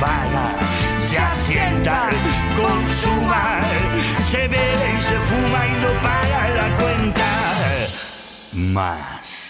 Paga 0.00 0.46
se 1.00 1.18
asienta 1.18 2.10
consuma 2.56 3.60
se 4.30 4.48
bebe 4.48 4.88
y 4.98 5.02
se 5.02 5.18
fuma 5.28 5.66
y 5.66 5.72
no 5.82 5.90
paga 6.02 6.48
la 6.50 6.76
cuenta 6.76 7.26
más 8.52 9.46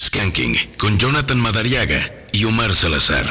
Skanking 0.00 0.56
con 0.78 0.98
Jonathan 0.98 1.38
Madariaga 1.38 2.12
y 2.32 2.44
Omar 2.44 2.74
Salazar. 2.74 3.26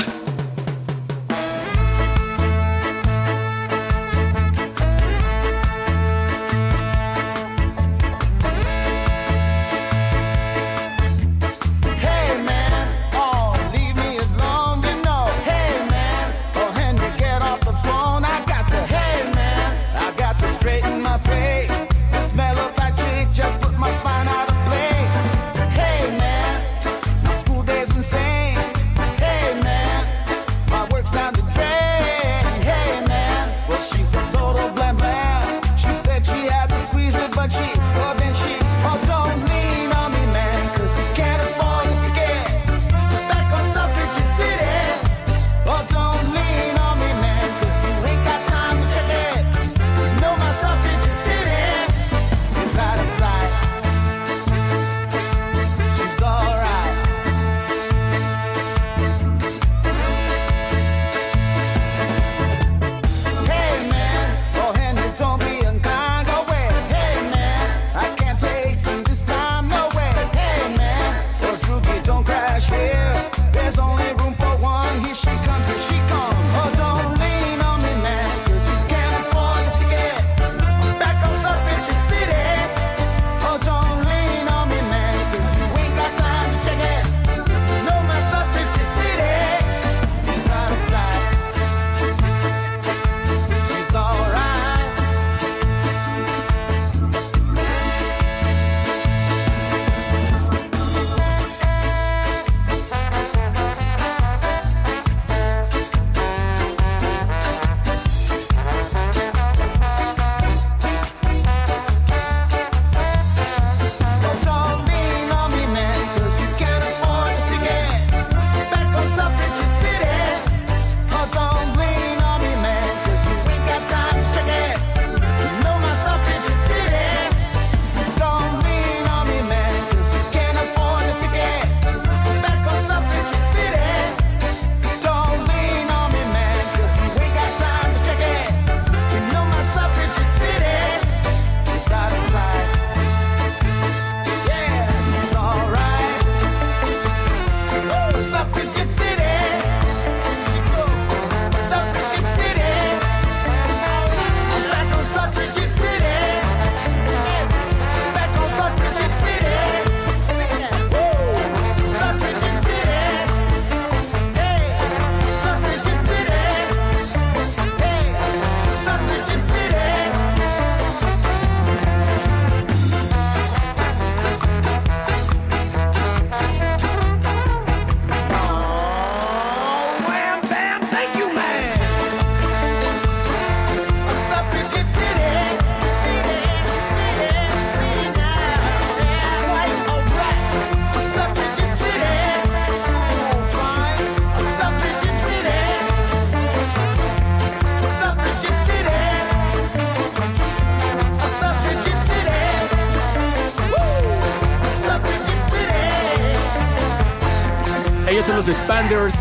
Los 208.26 208.50
Expanders 208.50 209.14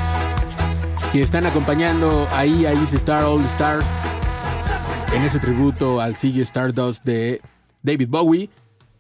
que 1.12 1.20
están 1.20 1.44
acompañando 1.44 2.26
ahí 2.32 2.64
a 2.64 2.72
Easy 2.72 2.96
Star 2.96 3.24
All 3.24 3.44
Stars 3.44 3.90
en 5.14 5.22
ese 5.22 5.38
tributo 5.38 6.00
al 6.00 6.16
Sigue 6.16 6.40
Stardust 6.40 7.04
de 7.04 7.42
David 7.82 8.08
Bowie. 8.08 8.48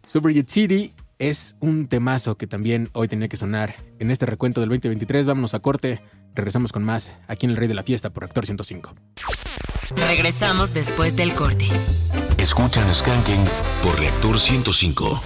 Superjet 0.06 0.48
City 0.48 0.92
es 1.18 1.56
un 1.60 1.88
temazo 1.88 2.36
que 2.36 2.46
también 2.46 2.90
hoy 2.92 3.08
tenía 3.08 3.28
que 3.28 3.38
sonar 3.38 3.76
en 3.98 4.10
este 4.10 4.26
recuento 4.26 4.60
del 4.60 4.68
2023. 4.68 5.24
Vámonos 5.24 5.54
a 5.54 5.60
corte, 5.60 6.02
regresamos 6.34 6.72
con 6.72 6.84
más 6.84 7.12
aquí 7.26 7.46
en 7.46 7.52
El 7.52 7.56
Rey 7.56 7.66
de 7.66 7.74
la 7.74 7.82
Fiesta 7.82 8.10
por 8.10 8.24
Actor 8.24 8.44
105. 8.44 8.94
Regresamos 10.08 10.74
después 10.74 11.16
del 11.16 11.32
corte. 11.32 11.68
Escuchan 12.36 12.94
Skanking 12.94 13.44
por 13.82 13.98
Reactor 13.98 14.38
105. 14.38 15.22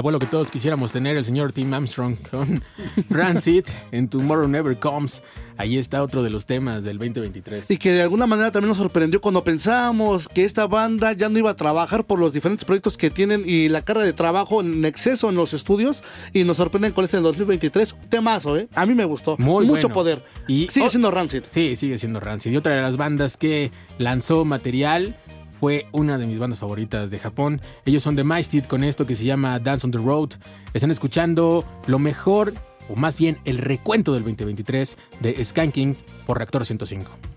Abuelo 0.00 0.18
que 0.18 0.26
todos 0.26 0.50
quisiéramos 0.50 0.92
tener, 0.92 1.18
el 1.18 1.26
señor 1.26 1.52
Tim 1.52 1.72
Armstrong 1.74 2.16
con 2.30 2.64
Rancid 3.10 3.66
en 3.92 4.08
Tomorrow 4.08 4.48
Never 4.48 4.78
Comes. 4.78 5.22
Ahí 5.58 5.76
está 5.76 6.02
otro 6.02 6.22
de 6.22 6.30
los 6.30 6.46
temas 6.46 6.84
del 6.84 6.96
2023. 6.96 7.70
Y 7.70 7.76
que 7.76 7.92
de 7.92 8.00
alguna 8.00 8.26
manera 8.26 8.50
también 8.50 8.68
nos 8.70 8.78
sorprendió 8.78 9.20
cuando 9.20 9.44
pensábamos 9.44 10.26
que 10.26 10.44
esta 10.44 10.66
banda 10.66 11.12
ya 11.12 11.28
no 11.28 11.38
iba 11.38 11.50
a 11.50 11.54
trabajar 11.54 12.06
por 12.06 12.18
los 12.18 12.32
diferentes 12.32 12.64
proyectos 12.64 12.96
que 12.96 13.10
tienen 13.10 13.42
y 13.44 13.68
la 13.68 13.82
carga 13.82 14.04
de 14.04 14.14
trabajo 14.14 14.62
en 14.62 14.86
exceso 14.86 15.28
en 15.28 15.34
los 15.34 15.52
estudios. 15.52 16.02
Y 16.32 16.44
nos 16.44 16.56
sorprenden 16.56 16.92
con 16.92 17.04
este 17.04 17.18
en 17.18 17.22
2023. 17.24 17.94
Temazo, 18.08 18.56
¿eh? 18.56 18.68
A 18.74 18.86
mí 18.86 18.94
me 18.94 19.04
gustó. 19.04 19.36
Muy 19.36 19.66
Mucho 19.66 19.88
bueno. 19.88 19.94
poder. 19.94 20.24
Y 20.48 20.68
Sigue 20.68 20.86
oh, 20.86 20.90
siendo 20.90 21.10
Rancid. 21.10 21.42
Sí, 21.50 21.76
sigue 21.76 21.98
siendo 21.98 22.20
Rancid. 22.20 22.52
Y 22.52 22.56
otra 22.56 22.74
de 22.74 22.80
las 22.80 22.96
bandas 22.96 23.36
que 23.36 23.70
lanzó 23.98 24.46
material 24.46 25.14
fue 25.60 25.86
una 25.92 26.16
de 26.16 26.26
mis 26.26 26.38
bandas 26.38 26.58
favoritas 26.58 27.10
de 27.10 27.18
Japón. 27.18 27.60
Ellos 27.84 28.02
son 28.02 28.16
The 28.16 28.24
Maested 28.24 28.64
con 28.64 28.82
esto 28.82 29.06
que 29.06 29.14
se 29.14 29.24
llama 29.24 29.58
Dance 29.60 29.86
on 29.86 29.90
the 29.92 29.98
Road. 29.98 30.30
Están 30.72 30.90
escuchando 30.90 31.64
lo 31.86 31.98
mejor, 31.98 32.54
o 32.88 32.96
más 32.96 33.18
bien 33.18 33.38
el 33.44 33.58
recuento 33.58 34.14
del 34.14 34.24
2023 34.24 34.96
de 35.20 35.44
Skanking 35.44 35.96
por 36.26 36.38
Reactor 36.38 36.64
105. 36.64 37.29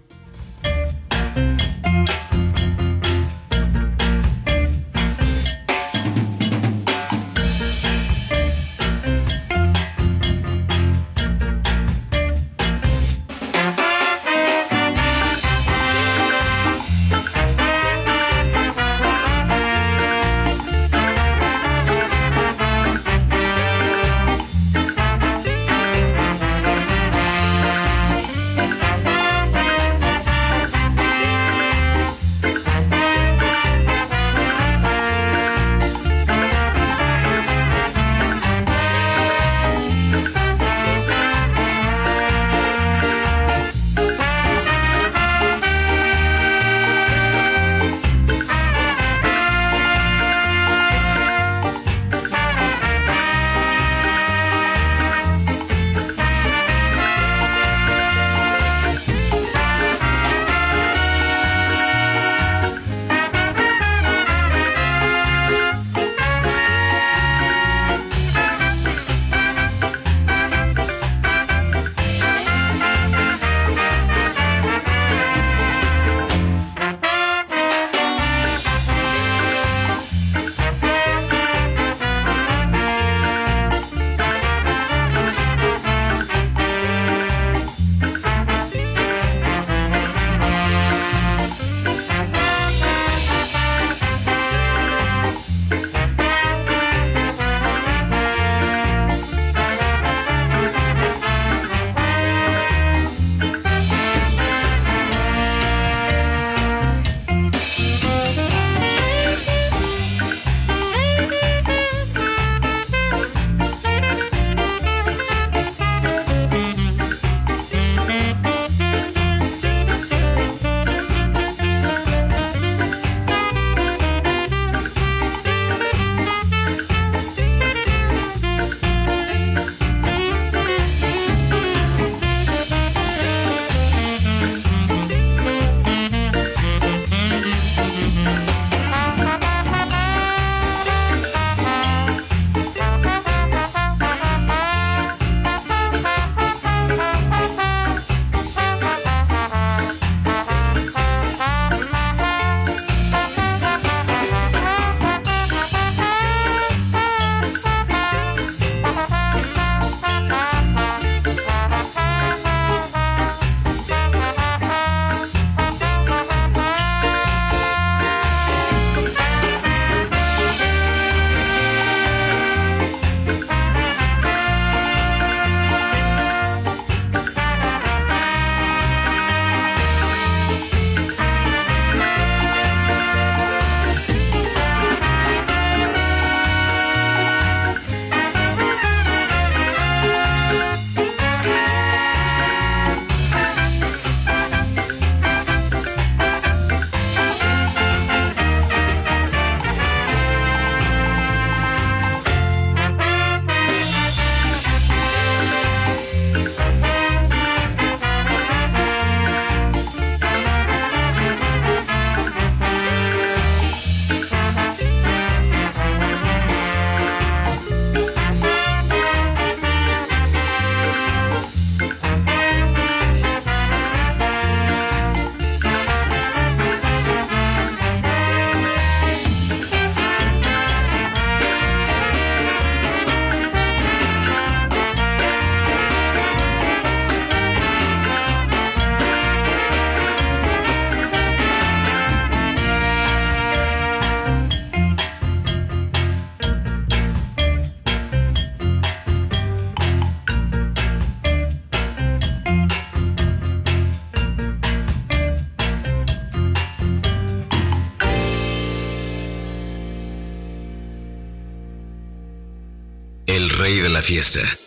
Fiesta. 264.14 264.63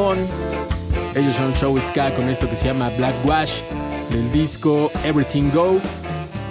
Japón. 0.00 0.18
Ellos 1.14 1.36
son 1.36 1.52
Show 1.54 1.78
Ska 1.78 2.14
con 2.14 2.28
esto 2.28 2.48
que 2.48 2.56
se 2.56 2.66
llama 2.66 2.90
Black 2.96 3.14
Wash 3.24 3.60
del 4.10 4.32
disco 4.32 4.90
Everything 5.04 5.50
Go. 5.52 5.78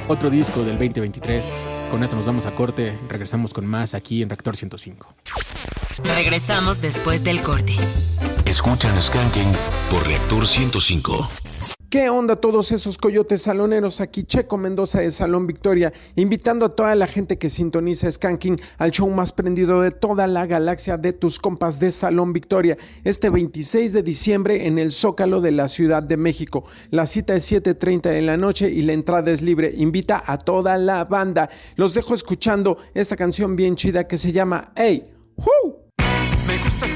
Otro 0.07 0.29
disco 0.29 0.63
del 0.63 0.77
2023. 0.77 1.45
Con 1.89 2.03
esto 2.03 2.15
nos 2.15 2.25
vamos 2.25 2.45
a 2.45 2.51
corte. 2.51 2.97
Regresamos 3.07 3.53
con 3.53 3.65
más 3.65 3.93
aquí 3.93 4.21
en 4.21 4.29
Reactor 4.29 4.55
105. 4.55 5.13
Regresamos 6.15 6.81
después 6.81 7.23
del 7.23 7.41
corte. 7.41 7.75
Escuchan 8.45 9.01
Skanking 9.01 9.51
por 9.89 10.05
Reactor 10.05 10.47
105. 10.47 11.27
¿Qué 11.89 12.07
onda 12.07 12.35
todos 12.35 12.71
esos 12.71 12.99
coyotes 12.99 13.41
saloneros? 13.41 13.99
Aquí 13.99 14.21
Checo 14.21 14.59
Mendoza 14.59 14.99
de 14.99 15.09
Salón 15.09 15.47
Victoria, 15.47 15.91
invitando 16.15 16.67
a 16.67 16.75
toda 16.75 16.93
la 16.93 17.07
gente 17.07 17.39
que 17.39 17.49
sintoniza 17.49 18.11
Skanking 18.11 18.61
al 18.77 18.91
show 18.91 19.09
más 19.09 19.33
prendido 19.33 19.81
de 19.81 19.89
toda 19.89 20.27
la 20.27 20.45
galaxia 20.45 20.97
de 20.97 21.13
tus 21.13 21.39
compas 21.39 21.79
de 21.79 21.89
Salón 21.89 22.31
Victoria, 22.31 22.77
este 23.03 23.31
26 23.31 23.91
de 23.91 24.03
diciembre 24.03 24.67
en 24.67 24.77
el 24.77 24.91
Zócalo 24.91 25.41
de 25.41 25.51
la 25.51 25.67
Ciudad 25.67 26.03
de 26.03 26.17
México. 26.17 26.63
La 26.91 27.07
cita 27.07 27.33
es 27.33 27.51
7.30 27.51 28.01
de 28.11 28.21
la 28.21 28.37
noche 28.37 28.69
y 28.69 28.83
la 28.83 28.93
entrada 28.93 29.31
es 29.31 29.41
libre. 29.41 29.73
Invita 29.75 30.21
a 30.27 30.37
toda 30.37 30.77
la 30.77 31.05
banda. 31.05 31.49
Los 31.75 31.95
dejo 31.95 32.13
escuchando 32.13 32.77
esta 32.93 33.15
canción 33.15 33.55
bien 33.55 33.75
chida 33.75 34.07
que 34.07 34.19
se 34.19 34.31
llama 34.31 34.73
Hey, 34.75 35.11
¡Woo! 35.37 35.87
Me 36.45 36.55
gustas 36.59 36.93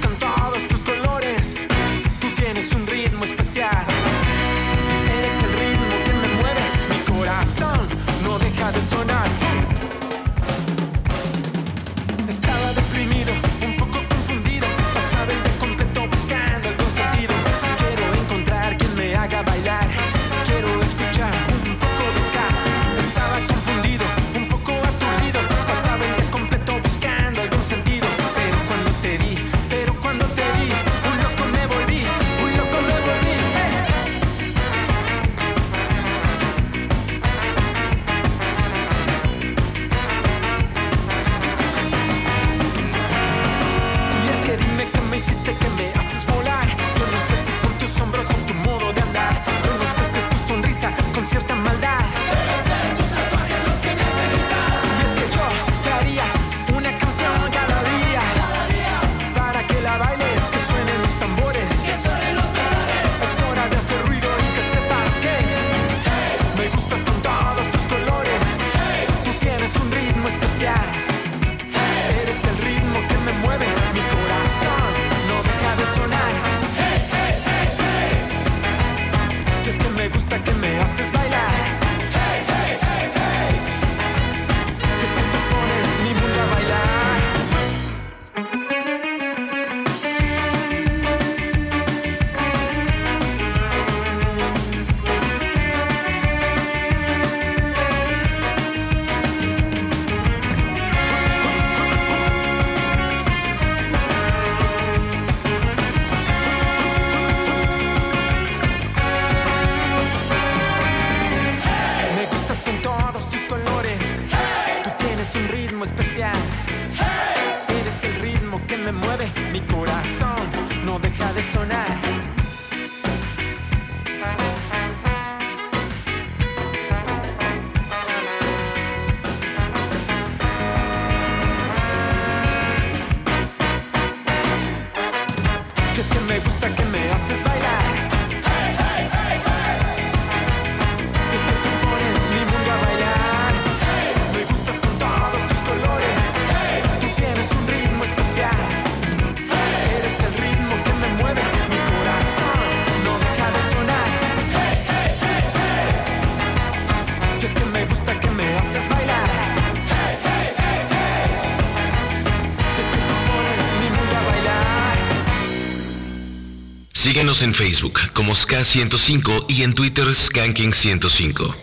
En 167.24 167.54
Facebook 167.54 167.94
como 168.14 168.34
SK105 168.34 169.46
y 169.48 169.64
en 169.64 169.74
Twitter 169.74 170.04
Skanking105. 170.08 171.56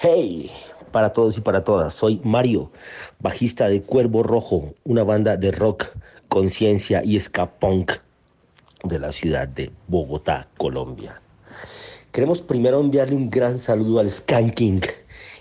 Hey, 0.00 0.50
para 0.90 1.12
todos 1.12 1.38
y 1.38 1.40
para 1.40 1.62
todas, 1.62 1.94
soy 1.94 2.20
Mario, 2.24 2.72
bajista 3.20 3.68
de 3.68 3.80
Cuervo 3.80 4.24
Rojo, 4.24 4.74
una 4.82 5.04
banda 5.04 5.36
de 5.36 5.52
rock, 5.52 5.86
conciencia 6.26 7.04
y 7.04 7.18
ska 7.20 7.48
punk 7.48 7.92
de 8.82 8.98
la 8.98 9.12
ciudad 9.12 9.46
de 9.46 9.70
Bogotá, 9.86 10.48
Colombia. 10.58 11.22
Queremos 12.10 12.40
primero 12.40 12.80
enviarle 12.80 13.14
un 13.14 13.30
gran 13.30 13.60
saludo 13.60 14.00
al 14.00 14.10
Skanking 14.10 14.82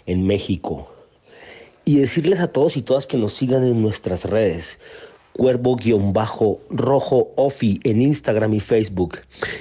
en 0.05 0.27
México 0.27 0.87
y 1.83 1.97
decirles 1.97 2.41
a 2.41 2.47
todos 2.47 2.77
y 2.77 2.83
todas 2.83 3.07
que 3.07 3.17
nos 3.17 3.33
sigan 3.33 3.65
en 3.65 3.81
nuestras 3.81 4.25
redes. 4.25 4.77
Cuervo-Rojo 5.37 7.31
Ofi 7.35 7.79
en 7.83 8.01
Instagram 8.01 8.55
y 8.55 8.59
Facebook. 8.59 9.19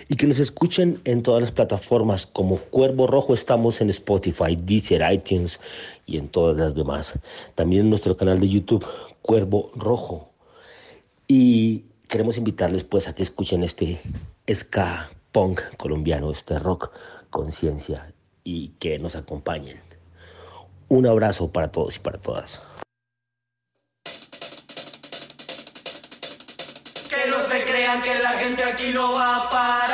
Y 0.09 0.17
que 0.17 0.27
nos 0.27 0.39
escuchen 0.39 1.01
en 1.05 1.23
todas 1.23 1.43
las 1.43 1.53
plataformas 1.53 2.27
como 2.27 2.57
Cuervo 2.57 3.07
Rojo. 3.07 3.35
Estamos 3.35 3.81
en 3.81 3.91
Spotify, 3.91 4.57
Deezer, 4.57 5.05
iTunes 5.13 5.61
y 6.07 6.17
en 6.17 6.29
todas 6.29 6.57
las 6.57 6.75
demás. 6.75 7.15
También 7.55 7.83
en 7.83 7.91
nuestro 7.91 8.17
canal 8.17 8.41
de 8.41 8.49
YouTube, 8.49 8.87
Cuervo 9.21 9.71
Rojo. 9.77 10.31
Y 11.29 11.85
queremos 12.09 12.39
invitarles 12.39 12.85
pues 12.85 13.07
a 13.09 13.15
que 13.15 13.23
escuchen 13.23 13.63
este 13.63 14.01
ska 14.51 15.11
punk 15.33 15.61
colombiano, 15.77 16.31
este 16.31 16.59
rock 16.59 16.91
conciencia 17.31 18.15
y 18.45 18.69
que 18.79 18.99
nos 18.99 19.17
acompañen. 19.17 19.79
Un 20.89 21.07
abrazo 21.07 21.51
para 21.51 21.71
todos 21.71 21.97
y 21.97 21.99
para 21.99 22.19
todas. 22.19 22.63
No 28.93 29.13
va 29.13 29.37
a 29.37 29.51
parar, 29.51 29.86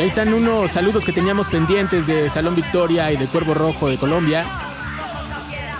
Y 0.00 0.02
ahí 0.02 0.08
están 0.08 0.32
unos 0.32 0.70
saludos 0.70 1.04
que 1.04 1.12
teníamos 1.12 1.50
pendientes 1.50 2.06
de 2.06 2.30
Salón 2.30 2.56
Victoria 2.56 3.12
y 3.12 3.18
de 3.18 3.26
Cuervo 3.26 3.52
Rojo 3.52 3.90
de 3.90 3.98
Colombia. 3.98 4.46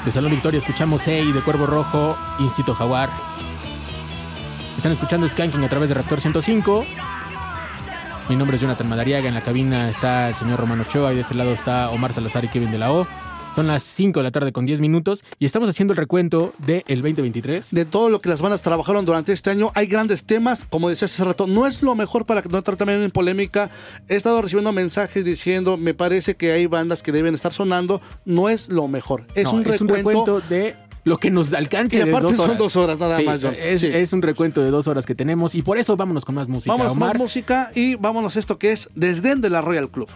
De 0.05 0.11
Salón 0.11 0.31
Victoria 0.31 0.59
escuchamos 0.59 1.09
Hey 1.09 1.33
de 1.33 1.41
Cuervo 1.41 1.65
Rojo, 1.65 2.19
Instituto 2.39 2.75
Jaguar. 2.75 3.09
Están 4.77 4.93
escuchando 4.93 5.27
Skanking 5.27 5.65
a 5.65 5.71
través 5.71 5.89
de 5.89 5.95
Raptor 5.95 6.21
105. 6.21 6.85
Mi 8.29 8.37
nombre 8.37 8.57
es 8.57 8.61
Jonathan 8.61 8.91
Madariaga. 8.91 9.27
En 9.27 9.33
la 9.33 9.41
cabina 9.41 9.89
está 9.89 10.29
el 10.29 10.35
señor 10.35 10.61
Romano 10.61 10.83
Ochoa 10.83 11.13
y 11.13 11.15
de 11.15 11.23
este 11.23 11.35
lado 11.35 11.55
está 11.55 11.89
Omar 11.89 12.13
Salazar 12.13 12.45
y 12.45 12.49
Kevin 12.49 12.73
de 12.73 12.77
la 12.77 12.93
O. 12.93 13.07
Son 13.57 13.67
las 13.67 13.83
5 13.83 14.21
de 14.21 14.25
la 14.25 14.31
tarde 14.31 14.53
con 14.53 14.65
10 14.65 14.81
minutos 14.81 15.25
y 15.39 15.45
estamos 15.45 15.69
haciendo 15.69 15.93
el 15.93 15.97
recuento 15.99 16.55
del 16.59 16.83
2023. 16.87 17.71
De 17.73 17.85
todo 17.85 18.09
lo 18.09 18.21
que 18.21 18.29
las 18.29 18.41
bandas 18.41 18.63
trabajaron 18.63 19.05
durante 19.05 19.33
este 19.33 19.51
año, 19.51 19.71
hay 19.75 19.87
grandes 19.87 20.25
temas, 20.25 20.65
como 20.71 20.89
decía 20.89 21.07
hace 21.07 21.25
rato, 21.25 21.47
no 21.47 21.67
es 21.67 21.83
lo 21.83 21.95
mejor 21.97 22.25
para 22.27 22.43
no 22.49 22.59
entrar 22.59 22.77
también 22.77 23.03
en 23.03 23.11
polémica. 23.11 23.69
He 24.09 24.15
estado 24.15 24.41
recibiendo 24.41 24.73
mensajes 24.73 25.25
diciendo, 25.25 25.77
me 25.77 25.95
parece 25.95 26.37
que 26.37 26.53
hay 26.53 26.67
bandas 26.67 27.03
que 27.03 27.11
deben 27.13 27.35
estar 27.35 27.53
sonando, 27.53 28.01
no 28.25 28.49
es 28.49 28.69
lo 28.69 28.87
mejor. 28.89 29.27
Es, 29.35 29.45
No, 29.45 29.53
un, 29.55 29.67
es 29.67 29.81
un 29.81 29.89
recuento 29.89 30.37
recuento 30.37 30.49
de 30.49 30.77
lo 31.03 31.19
que 31.19 31.31
nos 31.31 31.53
alcance 31.53 31.97
Y 31.99 32.05
de 32.05 32.11
aparte 32.11 32.29
dos 32.29 32.37
son 32.37 32.45
horas. 32.51 32.59
dos 32.59 32.77
horas 32.77 32.99
nada 32.99 33.17
Sí, 33.17 33.25
más, 33.25 33.41
John. 33.43 33.55
Es, 33.61 33.81
Sí. 33.81 33.89
es 33.89 34.13
un 34.13 34.23
recuento 34.23 34.63
de 34.63 34.71
dos 34.71 34.87
horas 34.87 35.05
que 35.07 35.15
tenemos 35.17 35.55
y 35.57 35.63
por 35.63 35.77
eso 35.77 35.97
vámonos 35.97 36.25
con 36.25 36.35
más 36.37 36.47
música. 36.49 36.73
Vámonos 36.73 36.93
con 36.93 37.03
Omar, 37.03 37.15
más 37.17 37.21
música 37.23 37.73
y 37.75 37.97
vámonos 37.97 38.37
esto 38.37 38.59
que 38.59 38.71
es 38.73 38.89
Desdén 38.95 39.41
de 39.41 39.51
la 39.51 39.61
Royal 39.61 39.91
Club. 39.91 40.09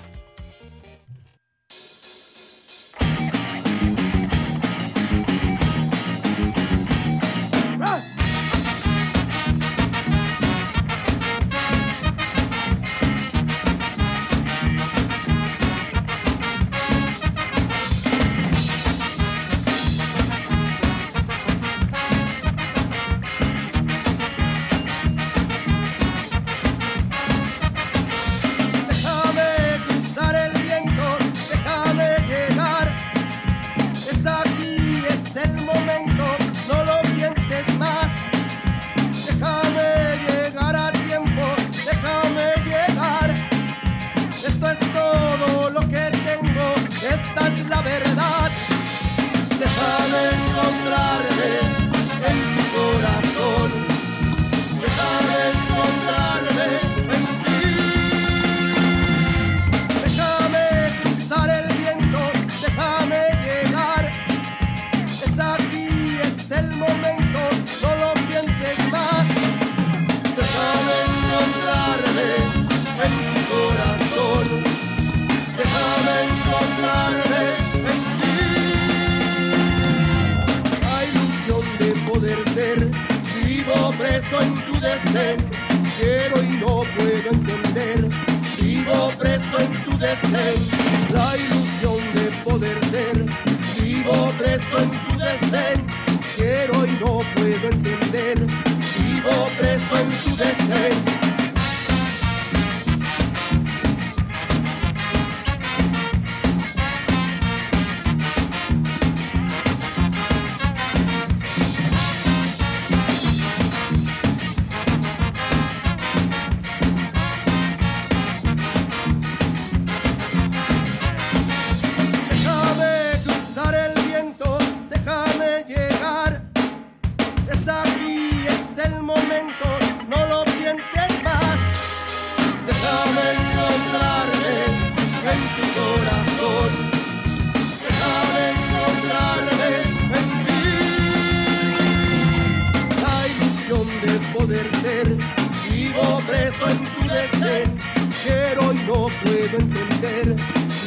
Vivo 145.95 146.19
preso 146.27 146.69
en 146.69 146.79
tu 146.85 147.09
desdén. 147.09 147.79
Quiero 148.23 148.73
y 148.73 148.77
no 148.87 149.09
puedo 149.23 149.59
entender. 149.59 150.37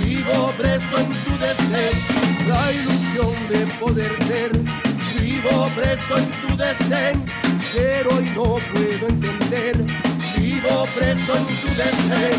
Vivo 0.03 0.51
preso 0.57 0.97
en 0.97 1.09
tu 1.23 1.37
desdén, 1.37 1.95
la 2.47 2.71
ilusión 2.71 3.35
de 3.49 3.65
poder 3.79 4.11
ser. 4.27 4.51
Vivo 5.19 5.67
preso 5.75 6.17
en 6.17 6.31
tu 6.41 6.57
desdén, 6.57 7.25
quiero 7.71 8.21
y 8.21 8.25
no 8.31 8.57
puedo 8.73 9.07
entender. 9.07 9.77
Vivo 10.37 10.85
preso 10.95 11.37
en 11.37 11.45
tu 11.61 11.69
desdén. 11.81 12.37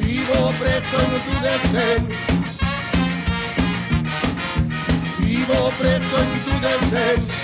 Vivo 0.00 0.52
preso 0.60 0.96
en 1.04 1.12
tu 1.26 1.34
desdén. 1.46 2.08
Vivo 5.18 5.70
preso 5.78 6.18
en 6.22 6.30
tu 6.44 6.60
desdén. 6.60 7.43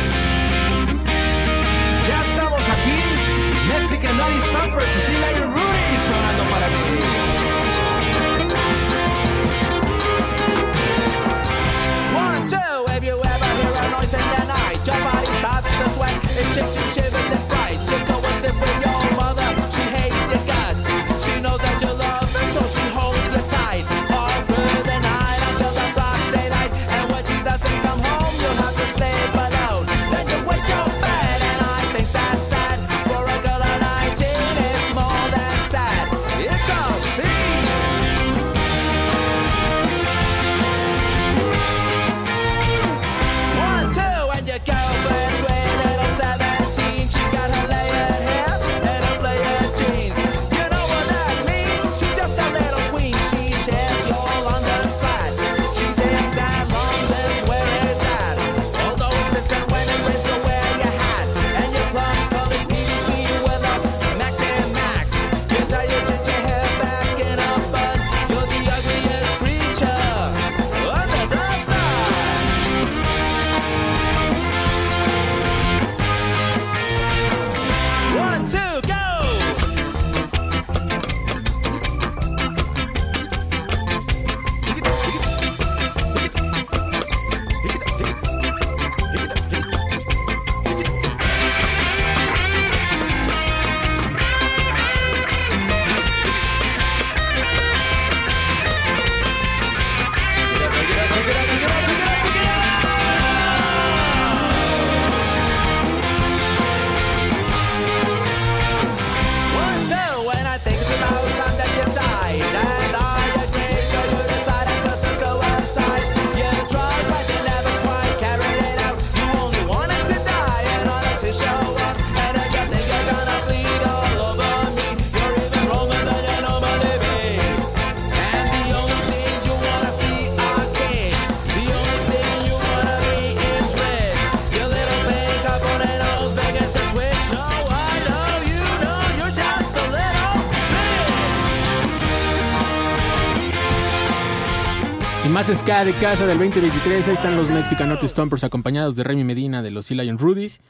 Más 145.41 145.57
ska 145.57 145.83
de 145.83 145.93
casa 145.93 146.27
del 146.27 146.37
2023. 146.37 147.07
Ahí 147.07 147.13
están 147.15 147.35
los 147.35 147.49
Mexican 147.49 147.89
Not 147.89 148.03
Stompers 148.03 148.43
acompañados 148.43 148.95
de 148.95 149.03
Remy 149.03 149.23
Medina 149.23 149.63
de 149.63 149.71
los 149.71 149.87
Sea 149.87 149.97
Lion 149.97 150.19
Rudies. 150.19 150.61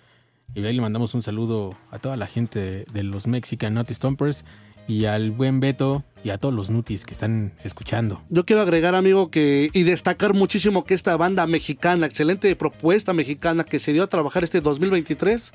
Y 0.55 0.63
ahí 0.63 0.73
le 0.73 0.81
mandamos 0.81 1.13
un 1.13 1.21
saludo 1.21 1.75
a 1.91 1.99
toda 1.99 2.15
la 2.15 2.25
gente 2.25 2.59
de, 2.59 2.85
de 2.85 3.03
los 3.03 3.27
Mexican 3.27 3.73
Not 3.73 3.91
Stompers 3.91 4.45
y 4.87 5.07
al 5.07 5.31
buen 5.31 5.59
Beto 5.59 6.05
y 6.23 6.29
a 6.29 6.37
todos 6.37 6.53
los 6.53 6.69
nutis 6.69 7.03
que 7.03 7.11
están 7.11 7.51
escuchando. 7.65 8.21
Yo 8.29 8.45
quiero 8.45 8.61
agregar, 8.61 8.95
amigo, 8.95 9.29
que 9.29 9.69
y 9.73 9.83
destacar 9.83 10.33
muchísimo 10.33 10.85
que 10.85 10.93
esta 10.93 11.17
banda 11.17 11.45
mexicana, 11.47 12.05
excelente 12.05 12.55
propuesta 12.55 13.11
mexicana 13.11 13.65
que 13.65 13.77
se 13.77 13.91
dio 13.91 14.03
a 14.03 14.07
trabajar 14.07 14.45
este 14.45 14.61
2023. 14.61 15.51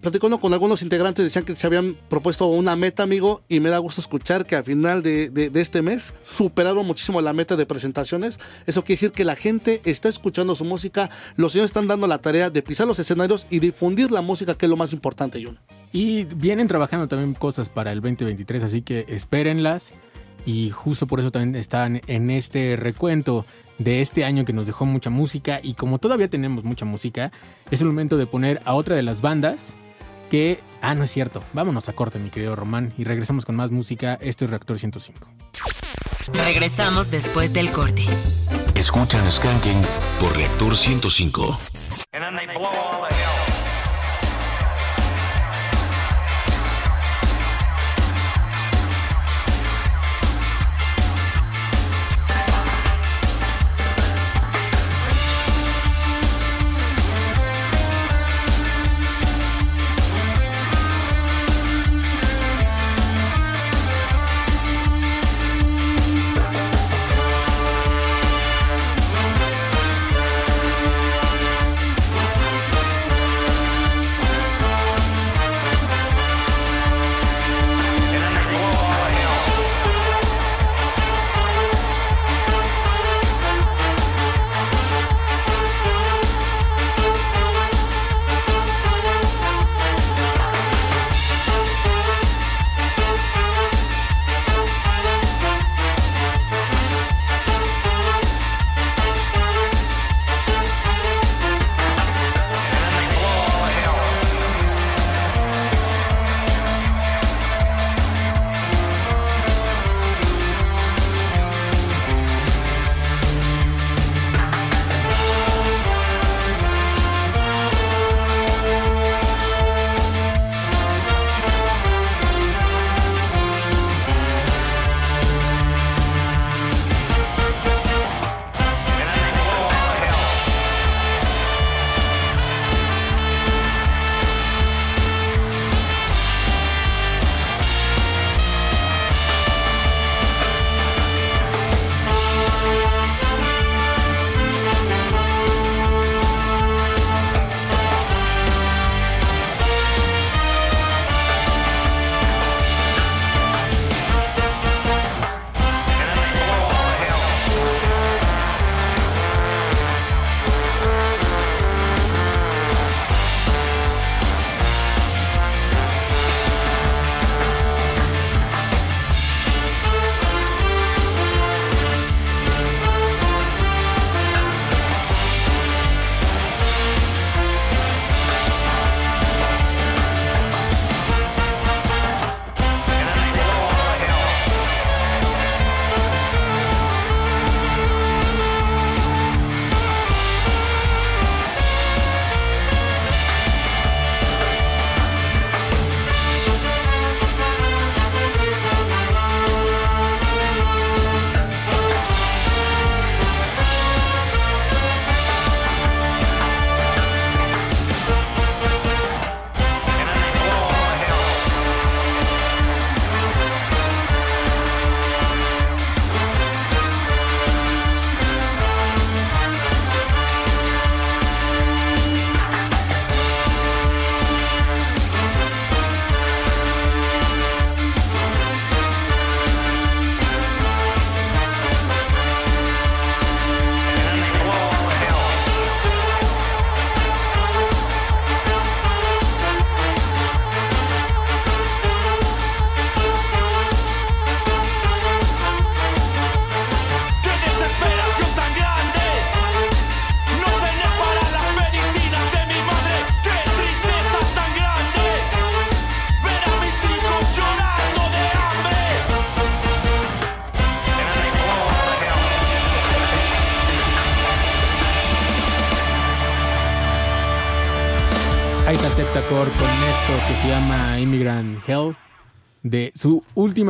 Platicando 0.00 0.40
con 0.40 0.54
algunos 0.54 0.80
integrantes, 0.80 1.22
decían 1.24 1.44
que 1.44 1.54
se 1.54 1.66
habían 1.66 1.94
propuesto 2.08 2.46
una 2.46 2.74
meta, 2.74 3.02
amigo, 3.02 3.42
y 3.50 3.60
me 3.60 3.68
da 3.68 3.76
gusto 3.76 4.00
escuchar 4.00 4.46
que 4.46 4.56
a 4.56 4.62
final 4.62 5.02
de, 5.02 5.28
de- 5.28 5.50
de 5.50 5.60
este 5.60 5.82
mes 5.82 6.14
superaron 6.24 6.86
muchísimo 6.86 7.20
la 7.20 7.34
meta 7.34 7.54
de 7.54 7.66
presentaciones. 7.66 8.40
Eso 8.66 8.82
quiere 8.82 8.94
decir 8.94 9.12
que 9.12 9.26
la 9.26 9.36
gente 9.36 9.82
está 9.84 10.08
escuchando 10.08 10.54
su 10.54 10.64
música, 10.64 11.10
los 11.36 11.52
señores 11.52 11.68
están 11.68 11.86
dando 11.86 12.06
la 12.06 12.16
tarea 12.16 12.48
de 12.48 12.62
pisar 12.62 12.86
los 12.86 12.98
escenarios 12.98 13.46
y 13.50 13.58
difundir 13.58 14.10
la 14.10 14.22
música, 14.22 14.54
que 14.54 14.64
es 14.64 14.70
lo 14.70 14.76
más 14.78 14.94
importante, 14.94 15.44
Jun. 15.44 15.58
Y 15.92 16.24
vienen 16.24 16.66
trabajando 16.66 17.06
también 17.06 17.34
cosas 17.34 17.68
para 17.68 17.92
el 17.92 18.00
2023, 18.00 18.62
así 18.62 18.80
que 18.80 19.04
espérenlas. 19.08 19.92
Y 20.46 20.70
justo 20.70 21.06
por 21.06 21.20
eso 21.20 21.30
también 21.30 21.54
están 21.56 22.00
en 22.06 22.30
este 22.30 22.76
recuento 22.76 23.44
de 23.76 24.00
este 24.00 24.24
año 24.24 24.46
que 24.46 24.54
nos 24.54 24.66
dejó 24.66 24.86
mucha 24.86 25.10
música. 25.10 25.60
Y 25.62 25.74
como 25.74 25.98
todavía 25.98 26.28
tenemos 26.30 26.64
mucha 26.64 26.86
música, 26.86 27.30
es 27.70 27.82
el 27.82 27.88
momento 27.88 28.16
de 28.16 28.24
poner 28.26 28.62
a 28.64 28.72
otra 28.74 28.96
de 28.96 29.02
las 29.02 29.20
bandas 29.20 29.74
que... 30.30 30.60
Ah, 30.80 30.94
no 30.94 31.04
es 31.04 31.10
cierto. 31.10 31.42
Vámonos 31.52 31.90
a 31.90 31.92
corte, 31.92 32.18
mi 32.18 32.30
querido 32.30 32.56
Román, 32.56 32.94
y 32.96 33.04
regresamos 33.04 33.44
con 33.44 33.56
más 33.56 33.70
música. 33.70 34.14
Esto 34.22 34.46
es 34.46 34.50
Reactor 34.50 34.78
105. 34.78 35.28
Regresamos 36.32 37.10
después 37.10 37.52
del 37.52 37.70
corte. 37.70 38.06
Escuchan 38.74 39.30
Skanking 39.30 39.82
por 40.18 40.34
Reactor 40.34 40.76
105. 40.76 41.58
And 42.12 42.24
then 42.24 42.36
they 42.36 42.46
blow 42.56 42.66
all 42.66 43.06
the 43.06 43.14
hell. 43.14 43.69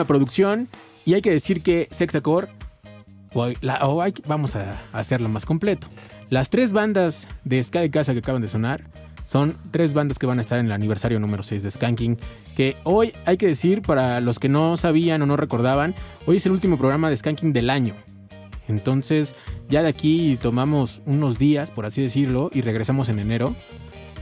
Última 0.01 0.07
producción. 0.07 0.68
Y 1.05 1.12
hay 1.12 1.20
que 1.20 1.30
decir 1.30 1.62
que 1.62 1.86
Sectacore 1.90 2.48
o, 3.34 3.53
vamos 4.26 4.57
a 4.57 4.80
hacerlo 4.92 5.28
más 5.28 5.44
completo. 5.44 5.88
Las 6.30 6.48
tres 6.48 6.72
bandas 6.72 7.28
de 7.44 7.62
Ska 7.62 7.80
de 7.80 7.90
Casa 7.90 8.14
que 8.14 8.20
acaban 8.20 8.40
de 8.40 8.48
sonar 8.48 8.84
son 9.30 9.59
tres 9.70 9.92
bandas 9.92 10.18
que 10.18 10.24
van 10.24 10.38
a 10.38 10.40
estar 10.40 10.59
en 10.59 10.66
el 10.66 10.72
aniversario 10.72 11.20
número 11.20 11.42
6 11.42 11.62
de 11.62 11.70
Skanking. 11.70 12.18
Que 12.57 12.76
hoy 12.84 13.12
hay 13.26 13.36
que 13.36 13.46
decir, 13.46 13.82
para 13.82 14.20
los 14.22 14.38
que 14.38 14.48
no 14.48 14.78
sabían 14.78 15.20
o 15.20 15.26
no 15.26 15.36
recordaban, 15.36 15.94
hoy 16.26 16.38
es 16.38 16.46
el 16.46 16.53
último 16.53 16.78
programa 16.78 17.11
de 17.11 17.18
Skanking 17.18 17.53
del 17.53 17.68
año. 17.68 17.94
Entonces, 18.68 19.34
ya 19.68 19.82
de 19.82 19.88
aquí 19.88 20.38
tomamos 20.40 21.03
unos 21.05 21.38
días, 21.38 21.70
por 21.70 21.84
así 21.84 22.01
decirlo, 22.01 22.51
y 22.55 22.62
regresamos 22.62 23.11
en 23.11 23.18
enero. 23.18 23.55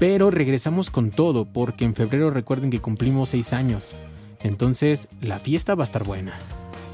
Pero 0.00 0.32
regresamos 0.32 0.90
con 0.90 1.10
todo, 1.10 1.44
porque 1.44 1.84
en 1.84 1.94
febrero 1.94 2.30
recuerden 2.30 2.70
que 2.70 2.80
cumplimos 2.80 3.28
seis 3.28 3.52
años. 3.52 3.94
Entonces, 4.42 5.08
la 5.20 5.38
fiesta 5.38 5.74
va 5.74 5.82
a 5.82 5.84
estar 5.84 6.04
buena. 6.04 6.38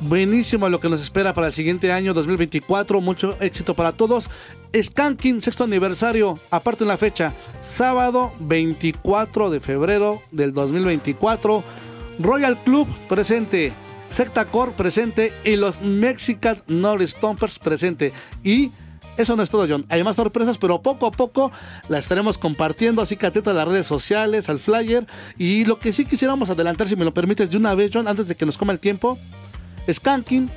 Buenísimo 0.01 0.69
lo 0.69 0.81
que 0.81 0.89
nos 0.89 1.01
espera 1.01 1.33
para 1.33 1.47
el 1.47 1.53
siguiente 1.53 1.93
año 1.93 2.15
2024. 2.15 3.01
Mucho 3.01 3.37
éxito 3.41 3.75
para 3.75 3.93
todos. 3.93 4.29
Skanking, 4.77 5.41
sexto 5.41 5.65
aniversario. 5.65 6.39
Aparte 6.51 6.85
en 6.85 6.89
la 6.89 6.97
fecha, 6.97 7.33
sábado 7.63 8.33
24 8.41 9.51
de 9.51 9.61
febrero 9.61 10.23
del 10.31 10.53
2024. 10.53 11.63
Royal 12.19 12.59
Club 12.65 12.89
presente. 13.09 13.73
Secta 14.11 14.47
Core 14.47 14.73
presente. 14.73 15.33
Y 15.45 15.57
los 15.57 15.81
Mexican 15.81 16.59
North 16.67 17.07
Stompers 17.07 17.59
presente. 17.59 18.13
Y 18.43 18.73
eso 19.17 19.37
no 19.37 19.43
es 19.43 19.51
todo, 19.51 19.67
John. 19.69 19.87
Hay 19.89 20.03
más 20.03 20.17
sorpresas, 20.17 20.59
pero 20.59 20.83
poco 20.83 21.07
a 21.07 21.11
poco 21.11 21.53
las 21.89 22.01
estaremos 22.01 22.39
compartiendo. 22.39 23.03
Así 23.03 23.17
que 23.17 23.27
atento 23.27 23.51
a 23.51 23.55
las 23.55 23.69
redes 23.69 23.87
sociales, 23.87 24.49
al 24.49 24.59
flyer. 24.59 25.07
Y 25.39 25.65
lo 25.65 25.79
que 25.79 25.93
sí 25.93 26.05
quisiéramos 26.05 26.51
adelantar, 26.51 26.89
si 26.89 26.97
me 26.97 27.05
lo 27.05 27.15
permites, 27.15 27.51
de 27.51 27.57
una 27.57 27.75
vez, 27.75 27.91
John, 27.93 28.09
antes 28.09 28.27
de 28.27 28.35
que 28.35 28.47
nos 28.47 28.59
coma 28.59 28.73
el 28.73 28.81
tiempo. 28.81 29.19
Skanking 29.91 30.51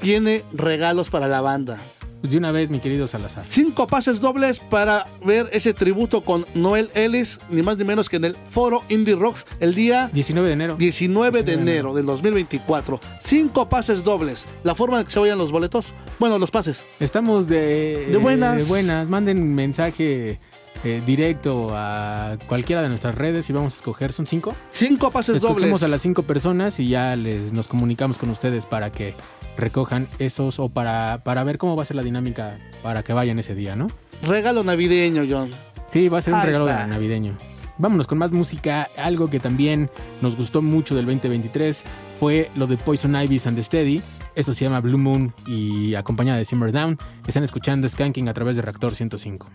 tiene 0.00 0.42
regalos 0.52 1.10
para 1.10 1.28
la 1.28 1.40
banda. 1.40 1.80
Pues 2.24 2.32
de 2.32 2.38
una 2.38 2.52
vez, 2.52 2.70
mi 2.70 2.80
querido 2.80 3.06
Salazar. 3.06 3.44
Cinco 3.50 3.86
pases 3.86 4.18
dobles 4.18 4.58
para 4.58 5.04
ver 5.22 5.46
ese 5.52 5.74
tributo 5.74 6.22
con 6.22 6.46
Noel 6.54 6.90
Ellis, 6.94 7.38
ni 7.50 7.62
más 7.62 7.76
ni 7.76 7.84
menos 7.84 8.08
que 8.08 8.16
en 8.16 8.24
el 8.24 8.34
Foro 8.48 8.80
Indie 8.88 9.14
Rocks 9.14 9.44
el 9.60 9.74
día 9.74 10.08
19 10.10 10.48
de 10.48 10.54
enero. 10.54 10.76
19 10.76 11.42
de 11.42 11.52
enero 11.52 11.92
del 11.92 12.06
2024. 12.06 12.98
Cinco 13.22 13.68
pases 13.68 14.04
dobles. 14.04 14.46
La 14.62 14.74
forma 14.74 14.96
de 14.96 15.04
que 15.04 15.10
se 15.10 15.20
vayan 15.20 15.36
los 15.36 15.52
boletos, 15.52 15.84
bueno, 16.18 16.38
los 16.38 16.50
pases. 16.50 16.82
Estamos 16.98 17.46
de, 17.46 18.06
De 18.06 18.16
buenas. 18.16 18.56
de 18.56 18.64
buenas. 18.64 19.06
Manden 19.06 19.54
mensaje 19.54 20.40
eh, 20.82 21.02
directo 21.04 21.72
a 21.74 22.38
cualquiera 22.46 22.80
de 22.80 22.88
nuestras 22.88 23.16
redes 23.16 23.50
y 23.50 23.52
vamos 23.52 23.74
a 23.74 23.76
escoger. 23.76 24.14
¿Son 24.14 24.26
cinco? 24.26 24.54
Cinco 24.72 25.10
pases 25.10 25.36
Escogemos 25.36 25.80
dobles. 25.80 25.82
a 25.82 25.88
las 25.88 26.00
cinco 26.00 26.22
personas 26.22 26.80
y 26.80 26.88
ya 26.88 27.16
les, 27.16 27.52
nos 27.52 27.68
comunicamos 27.68 28.16
con 28.16 28.30
ustedes 28.30 28.64
para 28.64 28.90
que 28.90 29.12
recojan 29.56 30.06
esos 30.18 30.58
o 30.58 30.68
para, 30.68 31.22
para 31.24 31.44
ver 31.44 31.58
cómo 31.58 31.76
va 31.76 31.82
a 31.82 31.86
ser 31.86 31.96
la 31.96 32.02
dinámica 32.02 32.58
para 32.82 33.02
que 33.02 33.12
vayan 33.12 33.38
ese 33.38 33.54
día, 33.54 33.76
¿no? 33.76 33.88
Regalo 34.22 34.64
navideño, 34.64 35.24
John. 35.28 35.50
Sí, 35.92 36.08
va 36.08 36.18
a 36.18 36.22
ser 36.22 36.34
un 36.34 36.40
Ahí 36.40 36.46
regalo 36.46 36.68
está. 36.68 36.86
navideño. 36.86 37.36
Vámonos 37.78 38.06
con 38.06 38.18
más 38.18 38.30
música. 38.32 38.88
Algo 38.96 39.28
que 39.30 39.40
también 39.40 39.90
nos 40.22 40.36
gustó 40.36 40.62
mucho 40.62 40.94
del 40.94 41.06
2023 41.06 41.84
fue 42.20 42.50
lo 42.56 42.66
de 42.66 42.76
Poison 42.76 43.14
Ivy 43.16 43.40
and 43.46 43.56
the 43.56 43.62
Steady. 43.62 44.02
Eso 44.36 44.52
se 44.52 44.64
llama 44.64 44.80
Blue 44.80 44.98
Moon 44.98 45.32
y 45.46 45.94
acompañada 45.94 46.38
de 46.38 46.44
Simmer 46.44 46.72
Down. 46.72 46.98
Están 47.26 47.44
escuchando 47.44 47.88
Skanking 47.88 48.28
a 48.28 48.34
través 48.34 48.56
de 48.56 48.62
Reactor 48.62 48.94
105. 48.94 49.48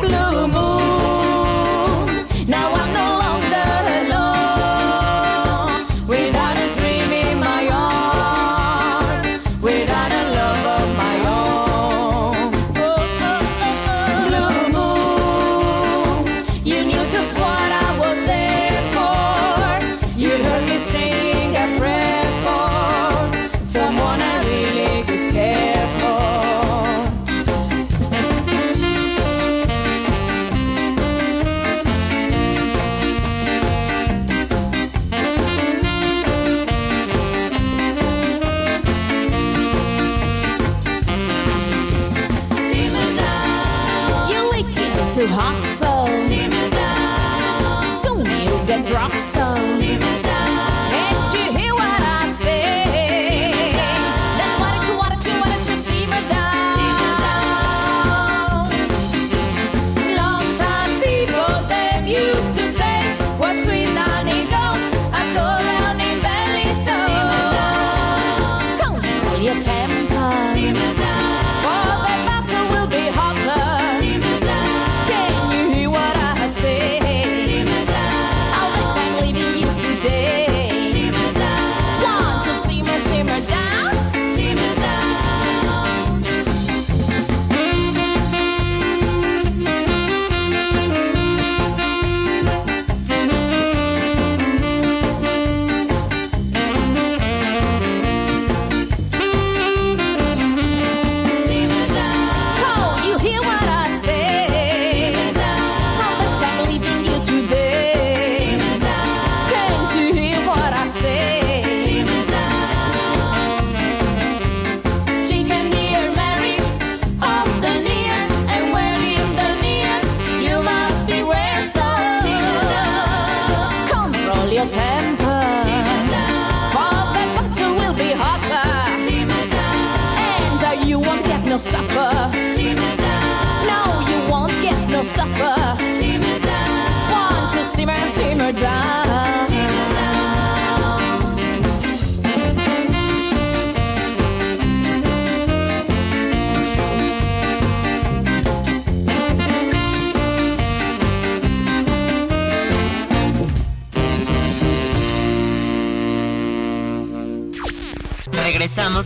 Blue 0.00 0.48
moon. 0.48 2.06
Now 2.48 2.68
I'm 2.80 2.92
no 2.92 3.08
longer 3.24 3.68
alone, 4.00 5.74
without 6.08 6.56
a 6.56 6.68
dream 6.74 7.12
in 7.12 7.38
my 7.38 7.64
heart, 7.66 9.24
without 9.62 10.10
a 10.10 10.24
love 10.38 10.66
of 10.78 10.86
my 10.96 11.16
own. 11.38 12.50
Blue 14.26 14.56
moon, 14.76 16.26
you 16.64 16.78
knew 16.84 17.04
just 17.10 17.32
what 17.36 17.70
I 17.86 17.98
was 17.98 18.18
there 18.26 18.82
for. 18.94 20.18
You 20.18 20.30
heard 20.30 20.64
me 20.68 20.78
sing 20.78 21.56
a 21.56 21.66
prayer 21.78 22.26
for 22.44 23.64
someone 23.64 24.20
I 24.20 24.22
really 24.44 25.04
could 25.04 25.32
care 25.32 25.73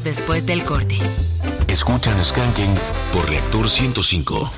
después 0.09 0.47
del 0.47 0.64
corte. 0.64 0.98
Escuchan 1.68 2.24
Skanking 2.24 2.74
por 3.12 3.28
Reactor 3.28 3.68
105. 3.68 4.51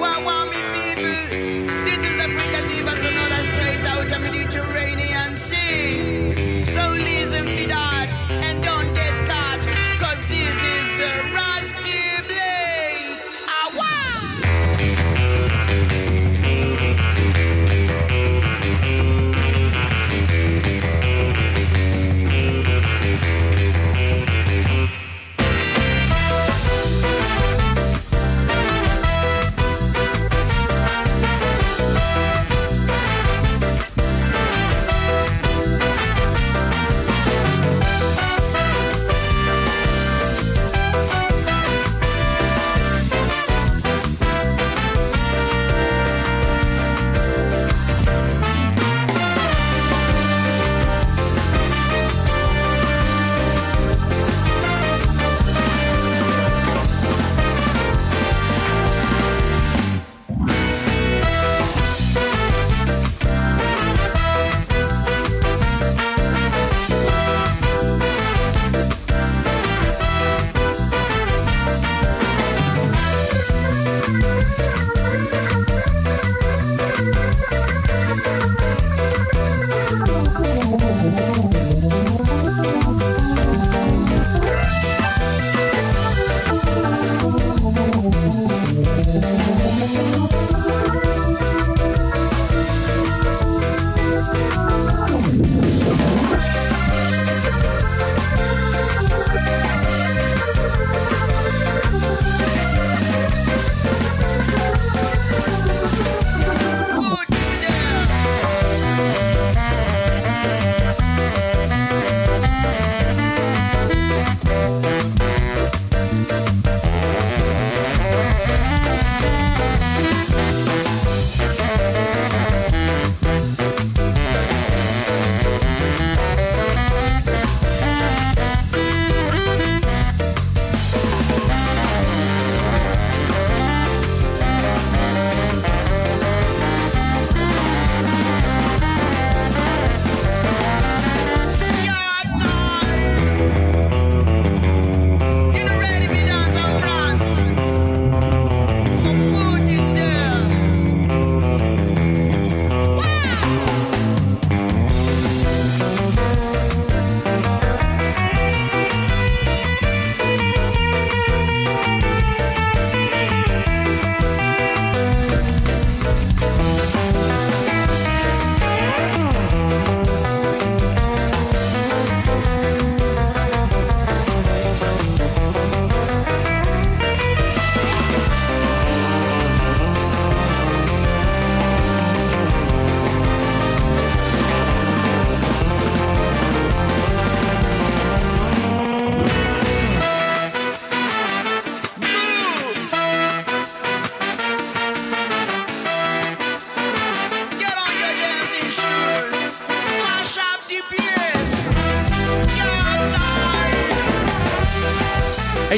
Wow, 0.00 0.22
wow, 0.24 0.46
me 0.46 0.60
people. 0.74 1.84
This 1.84 1.85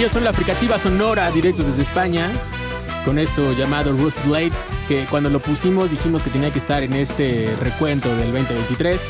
Ellos 0.09 0.15
son 0.15 0.25
la 0.25 0.33
fricativa 0.33 0.79
sonora, 0.79 1.31
directos 1.33 1.67
desde 1.67 1.83
España, 1.83 2.31
con 3.05 3.19
esto 3.19 3.53
llamado 3.53 3.93
Rust 3.93 4.25
Blade, 4.25 4.53
que 4.89 5.05
cuando 5.05 5.29
lo 5.29 5.39
pusimos 5.39 5.91
dijimos 5.91 6.23
que 6.23 6.31
tenía 6.31 6.51
que 6.51 6.61
estar 6.61 6.83
en 6.83 6.95
este 6.95 7.55
recuento 7.61 8.09
del 8.17 8.33
2023. 8.33 9.03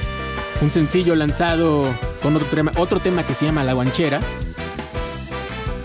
Un 0.61 0.73
sencillo 0.73 1.15
lanzado 1.15 1.87
con 2.20 2.35
otro 2.35 2.49
tema, 2.49 2.73
otro 2.79 2.99
tema 2.99 3.23
que 3.23 3.33
se 3.33 3.45
llama 3.45 3.62
La 3.62 3.75
Guanchera, 3.75 4.19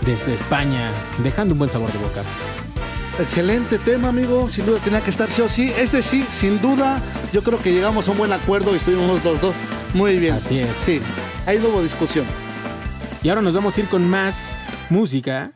desde 0.04 0.34
España, 0.34 0.90
dejando 1.18 1.54
un 1.54 1.60
buen 1.60 1.70
sabor 1.70 1.92
de 1.92 1.98
boca. 1.98 2.22
Excelente 3.20 3.78
tema, 3.78 4.08
amigo. 4.08 4.50
Sin 4.50 4.66
duda 4.66 4.80
tenía 4.80 5.00
que 5.00 5.10
estar 5.10 5.30
sí 5.30 5.42
o 5.42 5.48
sí. 5.48 5.72
Este 5.78 6.02
sí, 6.02 6.26
sin 6.32 6.60
duda, 6.60 7.00
yo 7.32 7.44
creo 7.44 7.62
que 7.62 7.72
llegamos 7.72 8.08
a 8.08 8.10
un 8.10 8.18
buen 8.18 8.32
acuerdo 8.32 8.72
y 8.72 8.78
estuvimos 8.78 9.22
los 9.22 9.40
dos. 9.40 9.54
Muy 9.92 10.18
bien. 10.18 10.34
Así 10.34 10.58
es. 10.58 10.76
Sí, 10.76 11.00
ahí 11.46 11.60
no 11.60 11.68
hubo 11.68 11.84
discusión. 11.84 12.26
Y 13.22 13.28
ahora 13.28 13.42
nos 13.42 13.54
vamos 13.54 13.76
a 13.76 13.80
ir 13.80 13.86
con 13.86 14.10
más 14.10 14.63
música. 14.94 15.52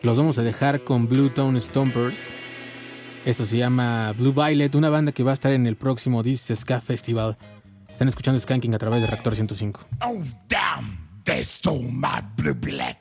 Los 0.00 0.16
vamos 0.16 0.38
a 0.38 0.42
dejar 0.42 0.82
con 0.82 1.06
Blue 1.06 1.28
Tone 1.28 1.60
Stompers. 1.60 2.30
Esto 3.26 3.44
se 3.44 3.58
llama 3.58 4.14
Blue 4.16 4.32
Violet, 4.32 4.74
una 4.74 4.88
banda 4.88 5.12
que 5.12 5.22
va 5.22 5.32
a 5.32 5.34
estar 5.34 5.52
en 5.52 5.66
el 5.66 5.76
próximo 5.76 6.22
This 6.22 6.50
Ska 6.56 6.80
Festival. 6.80 7.36
Están 7.92 8.08
escuchando 8.08 8.40
Skanking 8.40 8.74
a 8.74 8.78
través 8.78 9.02
de 9.02 9.06
Reactor 9.06 9.34
105. 9.34 9.86
Oh, 10.00 10.22
damn, 10.48 10.96
they 11.24 11.44
stole 11.44 11.82
my 11.92 12.22
blue 12.36 12.54
billet. 12.54 12.96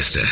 Rey 0.00 0.29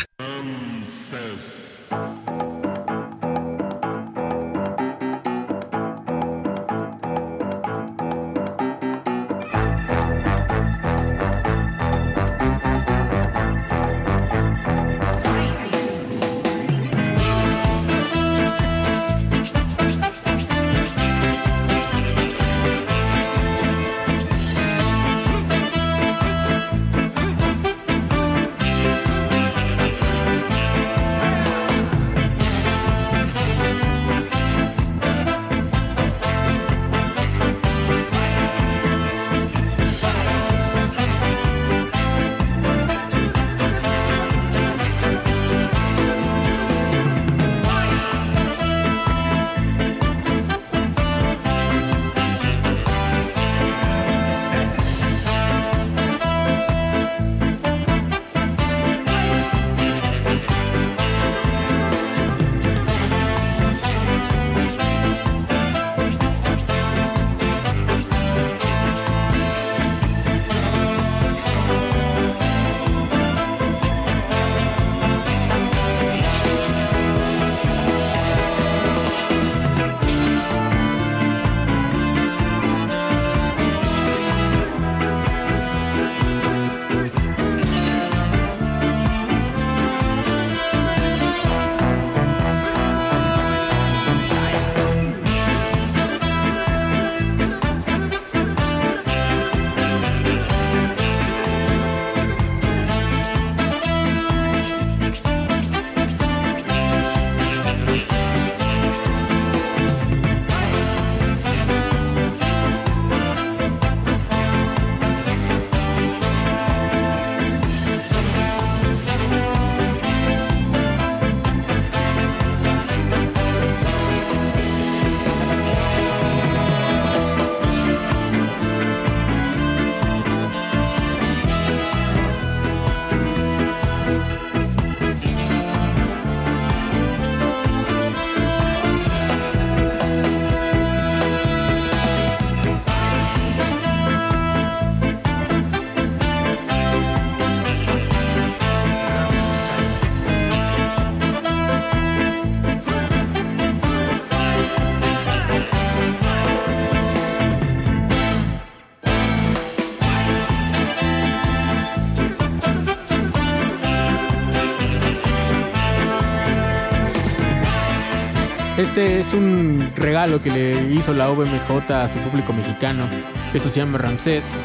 Este 168.89 169.19
es 169.19 169.35
un 169.35 169.87
regalo 169.95 170.41
que 170.41 170.49
le 170.49 170.91
hizo 170.91 171.13
la 171.13 171.29
OBMJ 171.29 171.91
a 171.91 172.07
su 172.07 172.17
público 172.21 172.53
mexicano. 172.53 173.07
Esto 173.53 173.69
se 173.69 173.81
llama 173.81 173.99
Ramsés, 173.99 174.63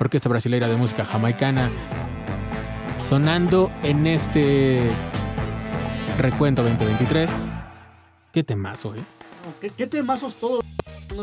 orquesta 0.00 0.28
brasileira 0.28 0.66
de 0.66 0.74
música 0.74 1.04
jamaicana, 1.04 1.70
sonando 3.08 3.70
en 3.84 4.08
este 4.08 4.80
recuento 6.18 6.64
2023. 6.64 7.48
Qué 8.32 8.42
temazo, 8.42 8.96
¿eh? 8.96 9.00
¿Qué, 9.60 9.70
qué 9.70 9.86
temazos 9.86 10.34
todo 10.34 10.60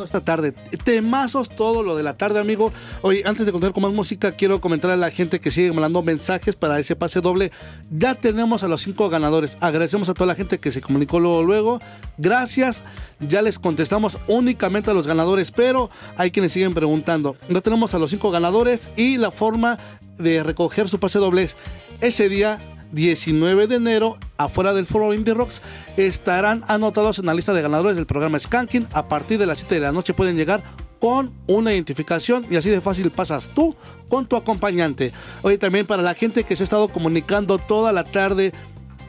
esta 0.03 0.22
tarde? 0.22 0.52
Temazos 0.84 1.49
todo 1.49 1.84
lo 1.84 1.95
de 1.95 2.03
la 2.03 2.18
tarde, 2.18 2.40
amigo. 2.40 2.72
Oye, 3.02 3.24
antes 3.26 3.45
de 3.45 3.52
continuar 3.52 3.74
con 3.74 3.84
más 3.84 3.94
música, 3.94 4.32
quiero 4.32 4.61
comentar 4.61 4.91
a 4.91 4.98
la 4.98 5.11
gente 5.11 5.40
que 5.40 5.52
sigue 5.52 5.72
mandando 5.72 6.02
mensajes 6.02 6.56
para 6.56 6.80
ese 6.80 6.95
pase 6.95 7.22
doble. 7.22 7.52
Ya 7.91 8.15
tenemos 8.15 8.64
a 8.64 8.68
los 8.68 8.82
cinco 8.82 9.10
ganadores. 9.10 9.57
Agradecemos 9.61 10.10
a 10.10 10.14
toda 10.14 10.28
la 10.28 10.36
gente 10.36 10.60
que 10.60 10.72
se 10.72 10.82
comunicó 10.82 11.19
luego. 11.19 11.44
luego. 11.44 11.80
Gracias. 12.18 12.84
Ya 13.19 13.41
les 13.41 13.57
contestamos 13.57 14.19
únicamente 14.28 14.91
a 14.91 14.94
los 14.94 15.07
ganadores, 15.07 15.52
pero 15.52 15.90
hay 16.18 16.32
quienes 16.32 16.52
siguen 16.52 16.74
preguntando. 16.74 17.36
Ya 17.49 17.61
tenemos 17.61 17.94
a 17.94 17.99
los 17.99 18.11
cinco 18.11 18.30
ganadores 18.32 18.90
y 18.95 19.18
la 19.18 19.32
forma 19.32 19.80
de 20.18 20.44
recoger 20.44 20.88
su 20.88 20.99
pase 20.99 21.19
doble 21.19 21.44
es 21.44 21.57
ese 22.02 22.30
día 22.30 22.60
19 22.91 23.68
de 23.68 23.76
enero, 23.76 24.18
afuera 24.38 24.73
del 24.73 24.85
foro 24.85 25.14
Indie 25.14 25.34
Rocks, 25.34 25.61
estarán 25.97 26.64
anotados 26.68 27.19
en 27.19 27.26
la 27.26 27.34
lista 27.34 27.53
de 27.53 27.61
ganadores 27.61 27.95
del 27.95 28.05
programa 28.05 28.39
Skanking. 28.39 28.88
A 28.93 29.07
partir 29.07 29.39
de 29.39 29.45
las 29.45 29.59
7 29.59 29.76
de 29.76 29.81
la 29.81 29.91
noche 29.91 30.14
pueden 30.14 30.38
llegar 30.38 30.61
con 30.99 31.31
una 31.47 31.73
identificación 31.73 32.45
y 32.49 32.55
así 32.55 32.69
de 32.69 32.81
fácil 32.81 33.11
pasas 33.11 33.49
tú 33.53 33.76
con 34.09 34.26
tu 34.26 34.35
acompañante. 34.35 35.11
Oye, 35.41 35.57
también 35.57 35.85
para 35.85 36.01
la 36.01 36.14
gente 36.14 36.43
que 36.43 36.55
se 36.55 36.64
ha 36.64 36.65
estado 36.65 36.88
comunicando 36.88 37.57
toda 37.57 37.91
la 37.91 38.03
tarde 38.03 38.53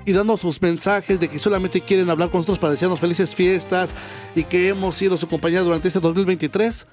y 0.05 0.13
dando 0.13 0.37
sus 0.37 0.61
mensajes 0.63 1.21
de 1.21 1.29
que 1.29 1.39
solamente 1.39 1.81
quieren 1.81 2.09
hablar 2.11 2.31
con 2.31 2.41
nosotros 2.41 2.59
para 2.59 2.73
desearnos 2.73 3.01
felices 3.01 3.35
fiestas 3.35 3.91
y 4.35 4.45
que 4.45 4.69
hemos 4.69 4.97
sido 4.97 5.17
su 5.17 5.29
compañía 5.29 5.61
durante 5.61 5.89
este 5.89 6.01
2023. 6.01 6.87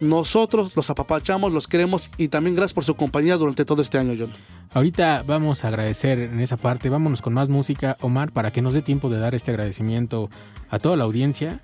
Nosotros 0.00 0.72
los 0.74 0.88
apapachamos, 0.88 1.52
los 1.52 1.68
queremos 1.68 2.10
y 2.16 2.28
también 2.28 2.56
gracias 2.56 2.72
por 2.72 2.84
su 2.84 2.96
compañía 2.96 3.36
durante 3.36 3.66
todo 3.66 3.82
este 3.82 3.98
año, 3.98 4.14
John. 4.18 4.32
Ahorita 4.72 5.22
vamos 5.26 5.64
a 5.64 5.68
agradecer 5.68 6.18
en 6.18 6.40
esa 6.40 6.56
parte. 6.56 6.88
Vámonos 6.88 7.20
con 7.20 7.34
más 7.34 7.48
música, 7.48 7.96
Omar, 8.00 8.32
para 8.32 8.50
que 8.50 8.62
nos 8.62 8.72
dé 8.72 8.82
tiempo 8.82 9.10
de 9.10 9.18
dar 9.18 9.34
este 9.34 9.50
agradecimiento 9.50 10.30
a 10.70 10.78
toda 10.78 10.96
la 10.96 11.04
audiencia. 11.04 11.60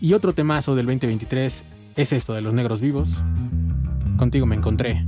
Y 0.00 0.12
otro 0.12 0.34
temazo 0.34 0.74
del 0.74 0.86
2023 0.86 1.64
es 1.96 2.12
esto 2.12 2.34
de 2.34 2.42
los 2.42 2.52
negros 2.52 2.80
vivos. 2.80 3.22
Contigo 4.18 4.44
me 4.44 4.56
encontré. 4.56 5.06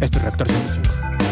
Esto 0.00 0.18
es 0.18 0.24
Reactor 0.24 0.48
105. 0.48 1.31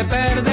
Te 0.00 0.06
perderé. 0.06 0.49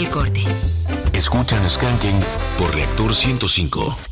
Del 0.00 0.08
corte. 0.10 0.44
Escuchan 1.12 1.68
Skanking 1.68 2.20
por 2.58 2.74
Reactor 2.74 3.14
105. 3.14 4.09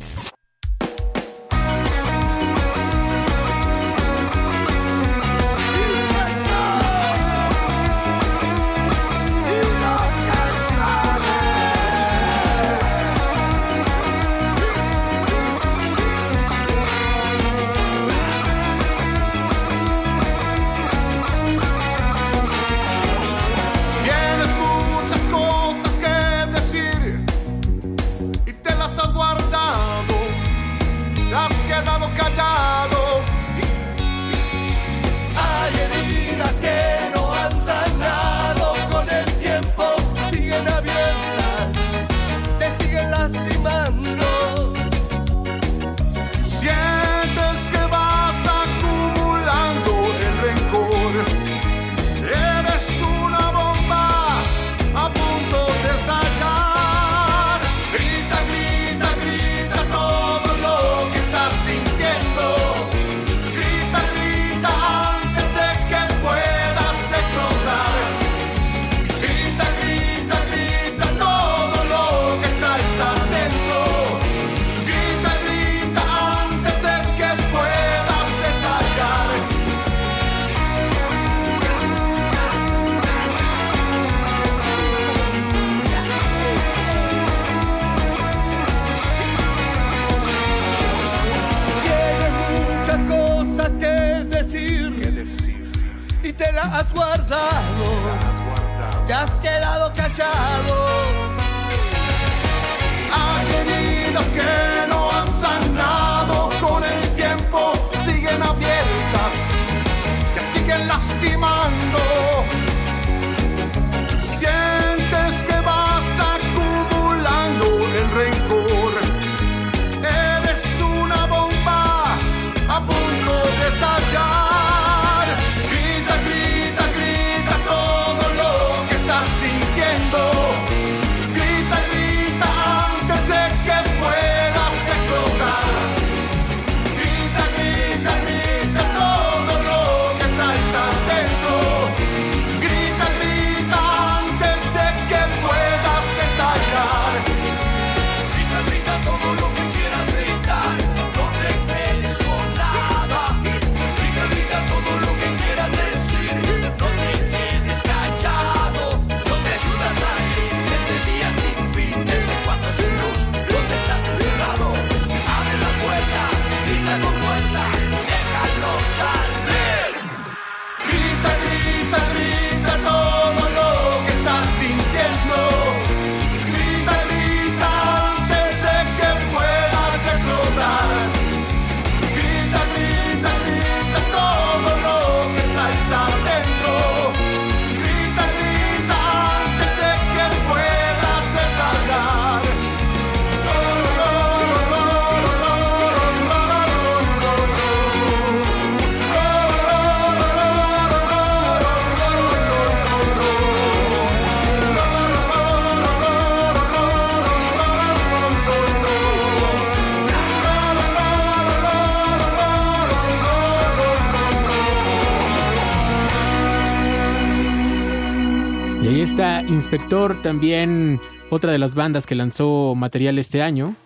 Inspector 219.70 220.22
también, 220.22 220.98
otra 221.28 221.52
de 221.52 221.58
las 221.58 221.74
bandas 221.74 222.06
que 222.06 222.14
lanzó 222.14 222.74
material 222.74 223.18
este 223.18 223.42
año. 223.42 223.76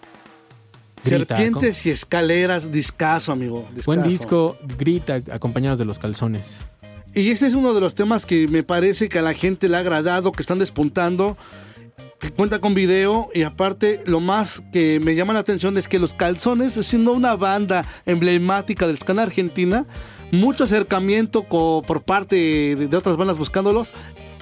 Grita, 1.05 1.37
Serpientes 1.37 1.85
y 1.85 1.91
escaleras, 1.91 2.71
discaso, 2.71 3.33
amigo. 3.33 3.69
Buen 3.85 4.05
disco, 4.05 4.57
grita 4.79 5.21
acompañados 5.33 5.81
de 5.81 5.85
los 5.85 5.99
calzones. 5.99 6.59
Y 7.17 7.31
este 7.31 7.49
es 7.49 7.55
uno 7.55 7.75
de 7.75 7.81
los 7.81 7.97
temas 7.97 8.27
que 8.27 8.47
me 8.47 8.63
parece 8.63 9.09
que 9.09 9.19
a 9.19 9.23
la 9.23 9.35
gente 9.35 9.69
le 9.69 9.77
ha 9.77 9.81
agradado, 9.81 10.31
que 10.31 10.43
están 10.43 10.61
despuntando. 10.61 11.37
Que 12.21 12.31
cuenta 12.31 12.61
con 12.61 12.75
video 12.75 13.31
y 13.35 13.43
aparte 13.43 14.05
lo 14.07 14.21
más 14.21 14.63
que 14.73 15.01
me 15.01 15.17
llama 15.17 15.33
la 15.33 15.41
atención 15.41 15.77
es 15.79 15.89
que 15.89 15.99
los 15.99 16.15
calzones, 16.15 16.75
siendo 16.75 17.13
una 17.13 17.35
banda 17.35 17.89
emblemática 18.07 18.87
del 18.87 18.99
escena 18.99 19.23
argentina, 19.23 19.87
mucho 20.31 20.63
acercamiento 20.63 21.43
por 21.43 22.05
parte 22.05 22.77
de 22.77 22.97
otras 22.97 23.17
bandas 23.17 23.37
buscándolos 23.37 23.93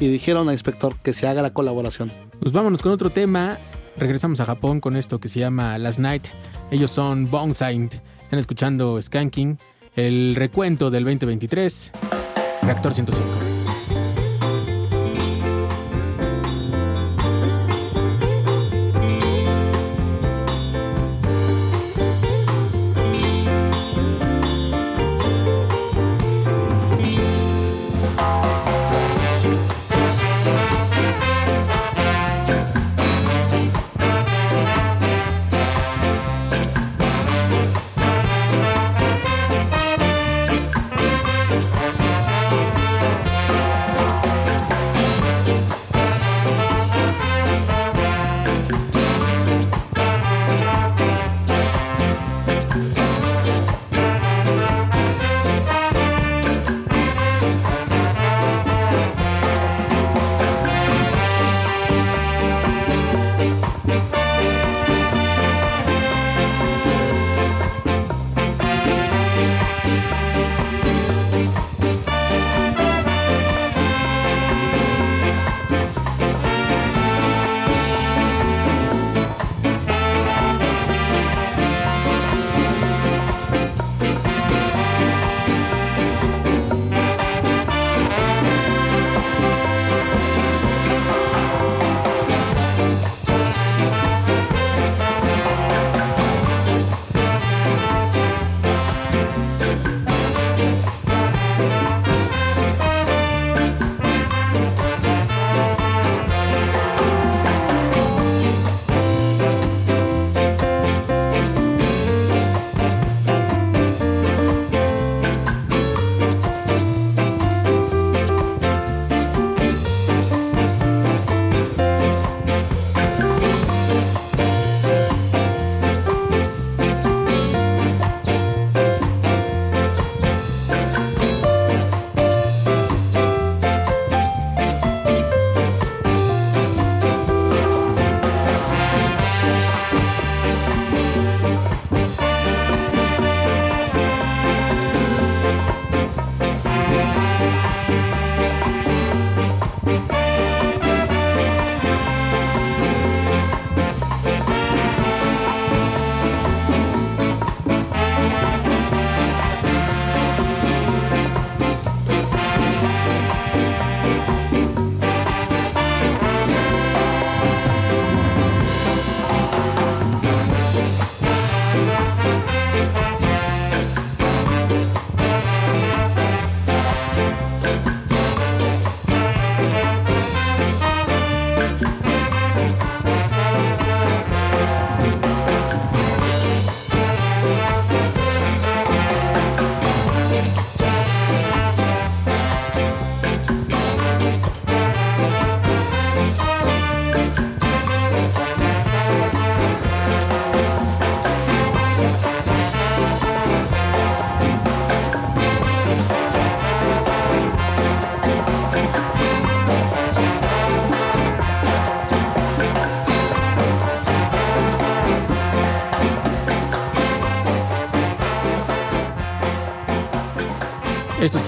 y 0.00 0.08
dijeron 0.08 0.48
al 0.48 0.54
inspector 0.54 0.96
que 1.02 1.12
se 1.12 1.28
haga 1.28 1.42
la 1.42 1.52
colaboración. 1.52 2.10
Pues 2.40 2.52
vámonos 2.52 2.82
con 2.82 2.92
otro 2.92 3.10
tema. 3.10 3.58
Regresamos 3.96 4.40
a 4.40 4.46
Japón 4.46 4.80
con 4.80 4.96
esto 4.96 5.20
que 5.20 5.28
se 5.28 5.40
llama 5.40 5.78
Last 5.78 5.98
Night. 5.98 6.28
Ellos 6.70 6.90
son 6.90 7.30
Bonsai. 7.30 7.88
Están 8.22 8.38
escuchando 8.38 9.00
Skanking, 9.00 9.58
el 9.96 10.34
recuento 10.36 10.90
del 10.90 11.04
2023, 11.04 11.92
Reactor 12.62 12.94
105. 12.94 13.49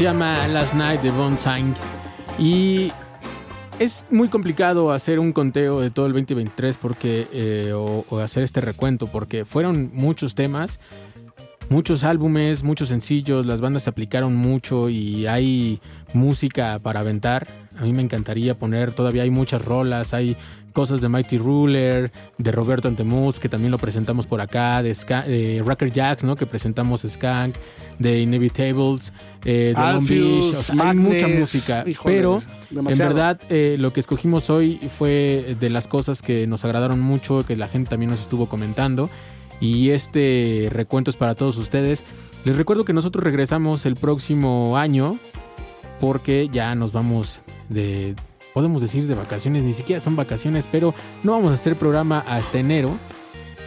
Se 0.03 0.09
llama 0.09 0.49
Last 0.49 0.75
Night 0.75 1.01
de 1.01 1.13
Bonsang. 1.13 1.75
Y 2.37 2.91
es 3.79 4.05
muy 4.11 4.29
complicado 4.29 4.91
hacer 4.91 5.21
un 5.21 5.33
conteo 5.33 5.79
de 5.79 5.93
todo 5.93 6.07
el 6.07 6.13
2023 6.13 6.77
porque, 6.77 7.29
eh, 7.33 7.73
o 7.73 8.19
hacer 8.19 8.43
este 8.43 8.61
recuento 8.61 9.07
porque 9.07 9.45
fueron 9.45 9.93
muchos 9.95 10.35
temas, 10.35 10.81
muchos 11.73 12.05
álbumes, 12.05 12.63
muchos 12.63 12.91
sencillos, 12.91 13.47
las 13.47 13.61
bandas 13.61 13.85
se 13.85 13.91
aplicaron 13.91 14.37
mucho 14.37 14.89
y 14.91 15.27
hay 15.27 15.81
música 16.13 16.79
para 16.83 17.01
aventar. 17.01 17.49
A 17.79 17.83
mí 17.85 17.93
me 17.95 18.03
encantaría 18.03 18.55
poner, 18.59 18.93
todavía 18.93 19.23
hay 19.23 19.31
muchas 19.31 19.65
rolas, 19.65 20.13
hay 20.13 20.37
cosas 20.75 21.01
de 21.01 21.09
Mighty 21.09 21.39
Ruler, 21.39 22.13
de 22.39 22.53
Roberto 22.53 22.89
Antemus, 22.89 23.41
que 23.41 23.49
también 23.49 23.71
lo 23.71 23.79
presentamos 23.79 24.27
por 24.27 24.41
acá, 24.41 24.83
de, 24.83 24.93
Ska- 24.93 25.25
de 25.25 25.63
Racker 25.65 25.91
Jacks, 25.93 26.25
¿no? 26.25 26.37
que 26.37 26.47
presentamos 26.47 27.03
Skank, 27.09 27.55
de 27.99 28.21
Inevitables, 28.21 29.13
eh, 29.45 29.73
de 29.77 29.83
Long 29.95 30.07
Beach, 30.07 30.55
o 30.55 30.63
sea, 30.63 30.75
hay 30.91 30.97
mucha 30.97 31.29
música, 31.41 31.85
pero 32.05 32.43
en 32.71 32.99
verdad 32.99 33.41
eh, 33.51 33.77
lo 33.79 33.93
que 33.93 34.01
escogimos 34.01 34.49
hoy 34.51 34.79
fue 34.99 35.57
de 35.61 35.69
las 35.71 35.89
cosas 35.89 36.21
que 36.23 36.47
nos 36.47 36.65
agradaron 36.65 37.01
mucho, 37.01 37.45
que 37.47 37.57
la 37.57 37.69
gente 37.69 37.91
también 37.91 38.11
nos 38.11 38.21
estuvo 38.21 38.47
comentando, 38.47 39.11
y 39.63 39.91
este 39.91 40.67
recuento 40.73 41.11
es 41.13 41.17
para 41.17 41.37
todos 41.37 41.57
ustedes. 41.57 42.03
Les 42.45 42.57
recuerdo 42.57 42.85
que 42.85 42.93
nosotros 42.93 43.23
regresamos 43.23 43.87
el 43.87 43.95
próximo 43.95 44.77
año 44.77 45.19
porque 46.01 46.51
ya 46.53 46.75
nos 46.75 46.91
vamos 46.91 47.41
de 47.69 48.17
podemos 48.55 48.83
decir 48.83 49.07
de 49.07 49.15
vacaciones, 49.15 49.63
ni 49.63 49.73
siquiera 49.73 50.01
son 50.01 50.17
vacaciones, 50.17 50.69
pero 50.71 50.95
no 51.23 51.33
vamos 51.33 51.53
a 51.53 51.55
hacer 51.55 51.77
programa 51.77 52.25
hasta 52.27 52.59
enero. 52.59 52.99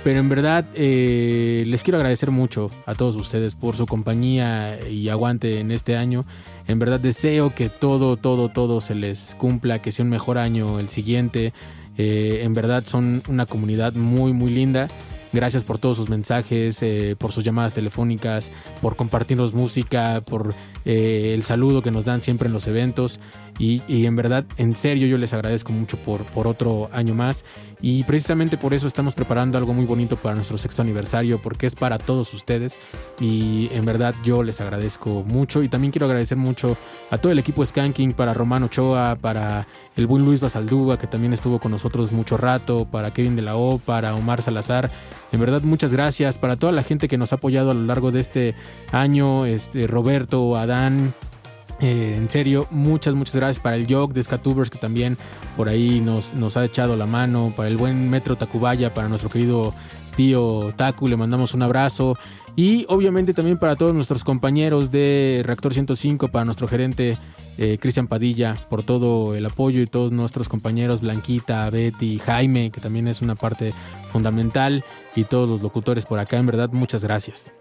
Pero 0.03 0.19
en 0.19 0.27
verdad 0.27 0.65
eh, 0.73 1.63
les 1.65 1.81
quiero 1.81 1.97
agradecer 1.97 2.29
mucho 2.29 2.69
a 2.85 2.93
todos 2.93 3.15
ustedes 3.15 3.55
por 3.55 3.77
su 3.77 3.87
compañía 3.87 4.77
y 4.87 5.07
aguante 5.07 5.61
en 5.61 5.71
este 5.71 5.95
año. 5.95 6.25
En 6.67 6.77
verdad 6.77 6.99
deseo 6.99 7.55
que 7.55 7.69
todo, 7.69 8.17
todo, 8.17 8.49
todo 8.49 8.81
se 8.81 8.95
les 8.95 9.33
cumpla, 9.39 9.81
que 9.81 9.93
sea 9.93 10.03
un 10.03 10.11
mejor 10.11 10.37
año 10.37 10.77
el 10.81 10.89
siguiente. 10.89 11.53
Eh, 11.97 12.41
en 12.43 12.53
verdad 12.53 12.83
son 12.85 13.23
una 13.29 13.45
comunidad 13.45 13.93
muy, 13.93 14.33
muy 14.33 14.51
linda. 14.51 14.89
Gracias 15.35 15.65
por 15.65 15.79
todos 15.79 15.97
sus 15.97 16.07
mensajes, 16.07 16.81
eh, 16.81 17.17
por 17.19 17.33
sus 17.33 17.43
llamadas 17.43 17.73
telefónicas, 17.73 18.53
por 18.81 18.95
compartirnos 18.95 19.53
música, 19.53 20.23
por 20.25 20.55
eh, 20.85 21.33
el 21.33 21.43
saludo 21.43 21.81
que 21.81 21.91
nos 21.91 22.05
dan 22.05 22.21
siempre 22.21 22.47
en 22.47 22.53
los 22.53 22.67
eventos. 22.67 23.19
Y, 23.59 23.81
y 23.85 24.05
en 24.05 24.15
verdad, 24.15 24.45
en 24.55 24.77
serio, 24.77 25.07
yo 25.07 25.17
les 25.17 25.33
agradezco 25.33 25.73
mucho 25.73 25.97
por, 25.97 26.23
por 26.23 26.47
otro 26.47 26.89
año 26.93 27.15
más. 27.15 27.43
Y 27.87 28.01
precisamente 28.01 28.57
por 28.57 28.73
eso 28.73 28.87
estamos 28.87 29.13
preparando 29.13 29.59
algo 29.59 29.71
muy 29.71 29.85
bonito 29.85 30.15
para 30.15 30.33
nuestro 30.33 30.57
sexto 30.57 30.81
aniversario, 30.81 31.39
porque 31.39 31.67
es 31.67 31.75
para 31.75 31.99
todos 31.99 32.33
ustedes. 32.33 32.79
Y 33.19 33.69
en 33.73 33.85
verdad, 33.85 34.15
yo 34.23 34.41
les 34.41 34.59
agradezco 34.59 35.23
mucho. 35.23 35.61
Y 35.61 35.69
también 35.69 35.91
quiero 35.91 36.07
agradecer 36.07 36.35
mucho 36.35 36.77
a 37.11 37.19
todo 37.19 37.31
el 37.31 37.37
equipo 37.37 37.63
Skanking, 37.63 38.13
para 38.13 38.33
Román 38.33 38.63
Ochoa, 38.63 39.19
para 39.21 39.67
el 39.95 40.07
buen 40.07 40.25
Luis 40.25 40.39
Basaldúa, 40.39 40.97
que 40.97 41.05
también 41.05 41.31
estuvo 41.31 41.59
con 41.59 41.69
nosotros 41.69 42.11
mucho 42.11 42.37
rato, 42.37 42.87
para 42.89 43.13
Kevin 43.13 43.35
de 43.35 43.43
la 43.43 43.55
O, 43.55 43.77
para 43.77 44.15
Omar 44.15 44.41
Salazar. 44.41 44.89
En 45.31 45.39
verdad, 45.39 45.61
muchas 45.61 45.93
gracias 45.93 46.39
para 46.39 46.55
toda 46.55 46.71
la 46.71 46.81
gente 46.81 47.07
que 47.07 47.19
nos 47.19 47.33
ha 47.33 47.35
apoyado 47.35 47.69
a 47.69 47.75
lo 47.75 47.83
largo 47.83 48.11
de 48.11 48.19
este 48.19 48.55
año, 48.91 49.45
este, 49.45 49.85
Roberto, 49.85 50.57
Adán. 50.57 51.13
Eh, 51.79 52.15
en 52.17 52.29
serio, 52.29 52.67
muchas, 52.71 53.13
muchas 53.15 53.35
gracias 53.35 53.61
para 53.61 53.75
el 53.75 53.85
Jog 53.91 54.13
de 54.13 54.23
Scatubers 54.23 54.69
que 54.69 54.77
también 54.77 55.17
por 55.57 55.69
ahí 55.69 55.99
nos, 55.99 56.33
nos 56.33 56.57
ha 56.57 56.65
echado 56.65 56.95
la 56.95 57.05
mano, 57.05 57.53
para 57.55 57.67
el 57.67 57.77
buen 57.77 58.09
Metro 58.09 58.35
Tacubaya, 58.35 58.93
para 58.93 59.09
nuestro 59.09 59.29
querido 59.29 59.73
tío 60.15 60.73
Taku, 60.75 61.07
le 61.07 61.17
mandamos 61.17 61.53
un 61.53 61.61
abrazo. 61.61 62.17
Y 62.55 62.85
obviamente 62.87 63.33
también 63.33 63.57
para 63.57 63.75
todos 63.75 63.93
nuestros 63.93 64.23
compañeros 64.23 64.89
de 64.89 65.41
Reactor 65.45 65.73
105, 65.73 66.29
para 66.29 66.45
nuestro 66.45 66.69
gerente 66.69 67.17
eh, 67.57 67.77
Cristian 67.81 68.07
Padilla, 68.07 68.57
por 68.69 68.83
todo 68.83 69.35
el 69.35 69.45
apoyo 69.45 69.81
y 69.81 69.87
todos 69.87 70.13
nuestros 70.13 70.47
compañeros 70.47 71.01
Blanquita, 71.01 71.69
Betty, 71.69 72.19
Jaime, 72.19 72.71
que 72.71 72.79
también 72.79 73.09
es 73.09 73.21
una 73.21 73.35
parte 73.35 73.73
fundamental, 74.11 74.85
y 75.15 75.25
todos 75.25 75.49
los 75.49 75.61
locutores 75.61 76.05
por 76.05 76.19
acá, 76.19 76.37
en 76.37 76.45
verdad, 76.45 76.69
muchas 76.71 77.03
gracias. 77.03 77.51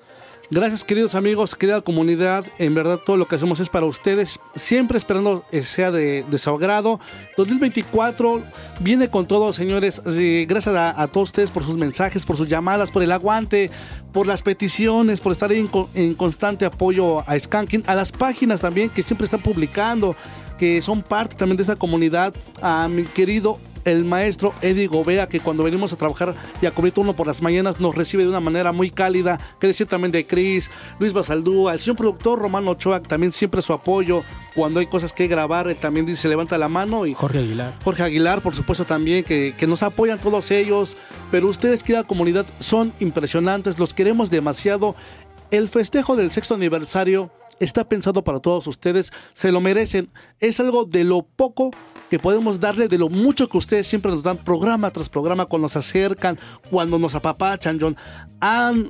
Gracias 0.50 0.84
queridos 0.84 1.14
amigos, 1.14 1.54
querida 1.54 1.80
comunidad. 1.80 2.44
En 2.58 2.74
verdad 2.74 3.00
todo 3.04 3.16
lo 3.16 3.26
que 3.26 3.36
hacemos 3.36 3.60
es 3.60 3.70
para 3.70 3.86
ustedes. 3.86 4.38
Siempre 4.54 4.98
esperando 4.98 5.42
sea 5.62 5.90
de, 5.90 6.22
de 6.28 6.38
su 6.38 6.50
agrado. 6.50 7.00
2024 7.38 8.42
viene 8.80 9.08
con 9.08 9.26
todo, 9.26 9.54
señores. 9.54 10.02
Gracias 10.46 10.76
a, 10.76 11.08
todos 11.08 11.30
ustedes 11.30 11.50
por 11.50 11.64
sus 11.64 11.78
mensajes, 11.78 12.26
por 12.26 12.36
sus 12.36 12.46
llamadas, 12.46 12.90
por 12.90 13.02
el 13.02 13.12
aguante, 13.12 13.70
por 14.12 14.26
las 14.26 14.42
peticiones, 14.42 15.18
por 15.18 15.32
estar 15.32 15.50
en, 15.50 15.70
en 15.94 16.14
constante 16.14 16.66
apoyo 16.66 17.20
a 17.28 17.38
Skanking. 17.38 17.84
A 17.86 17.94
las 17.94 18.12
páginas 18.12 18.60
también 18.60 18.90
que 18.90 19.02
siempre 19.02 19.24
están 19.24 19.40
publicando, 19.40 20.14
que 20.58 20.82
son 20.82 21.00
parte 21.00 21.36
también 21.36 21.56
de 21.56 21.62
esa 21.62 21.76
comunidad. 21.76 22.34
A 22.60 22.86
mi 22.88 23.04
querido 23.04 23.58
el 23.84 24.04
maestro 24.04 24.54
Eddie 24.62 24.86
Gobea, 24.86 25.28
que 25.28 25.40
cuando 25.40 25.64
venimos 25.64 25.92
a 25.92 25.96
trabajar 25.96 26.34
y 26.60 26.66
a 26.66 26.70
cubrir 26.72 26.92
turno 26.92 27.14
por 27.14 27.26
las 27.26 27.42
mañanas 27.42 27.80
nos 27.80 27.94
recibe 27.94 28.22
de 28.22 28.28
una 28.28 28.40
manera 28.40 28.72
muy 28.72 28.90
cálida. 28.90 29.38
Que 29.60 29.66
decir 29.66 29.86
también 29.86 30.12
de 30.12 30.26
Chris, 30.26 30.70
Luis 30.98 31.12
Basaldúa, 31.12 31.74
el 31.74 31.80
señor 31.80 31.96
productor 31.96 32.38
Romano 32.38 32.72
Ochoa, 32.72 33.02
también 33.02 33.32
siempre 33.32 33.62
su 33.62 33.72
apoyo. 33.72 34.22
Cuando 34.54 34.80
hay 34.80 34.86
cosas 34.86 35.12
que 35.12 35.26
grabar, 35.26 35.68
él 35.68 35.76
también 35.76 36.06
dice 36.06 36.28
levanta 36.28 36.58
la 36.58 36.68
mano. 36.68 37.06
Y 37.06 37.14
Jorge 37.14 37.38
Aguilar. 37.38 37.74
Jorge 37.82 38.02
Aguilar, 38.02 38.40
por 38.40 38.54
supuesto, 38.54 38.84
también, 38.84 39.24
que, 39.24 39.54
que 39.58 39.66
nos 39.66 39.82
apoyan 39.82 40.20
todos 40.20 40.50
ellos. 40.50 40.96
Pero 41.30 41.48
ustedes, 41.48 41.82
querida 41.82 42.04
comunidad, 42.04 42.46
son 42.58 42.92
impresionantes, 43.00 43.78
los 43.78 43.94
queremos 43.94 44.30
demasiado. 44.30 44.94
El 45.50 45.68
festejo 45.68 46.16
del 46.16 46.30
sexto 46.30 46.54
aniversario 46.54 47.30
está 47.60 47.88
pensado 47.88 48.24
para 48.24 48.40
todos 48.40 48.66
ustedes, 48.66 49.12
se 49.32 49.52
lo 49.52 49.60
merecen. 49.60 50.10
Es 50.40 50.60
algo 50.60 50.84
de 50.84 51.04
lo 51.04 51.22
poco 51.22 51.70
que 52.10 52.18
podemos 52.18 52.60
darle, 52.60 52.86
de 52.88 52.98
lo 52.98 53.08
mucho 53.08 53.48
que 53.48 53.58
ustedes 53.58 53.86
siempre 53.86 54.10
nos 54.12 54.22
dan, 54.22 54.36
programa 54.36 54.90
tras 54.90 55.08
programa, 55.08 55.46
cuando 55.46 55.64
nos 55.66 55.76
acercan, 55.76 56.38
cuando 56.70 56.98
nos 56.98 57.14
apapachan, 57.14 57.78
John. 57.80 57.96
Han- 58.40 58.88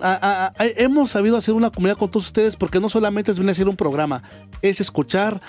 hemos 0.77 1.11
sabido 1.13 1.37
hacer 1.37 1.55
una 1.55 1.71
comunidad 1.71 1.97
con 1.97 2.11
todos 2.11 2.27
ustedes 2.27 2.57
porque 2.57 2.81
no 2.81 2.89
solamente 2.89 3.31
es 3.31 3.39
venir 3.39 3.51
a 3.51 3.53
hacer 3.53 3.69
un 3.69 3.77
programa, 3.77 4.23
es 4.63 4.81
escuchar 4.81 5.41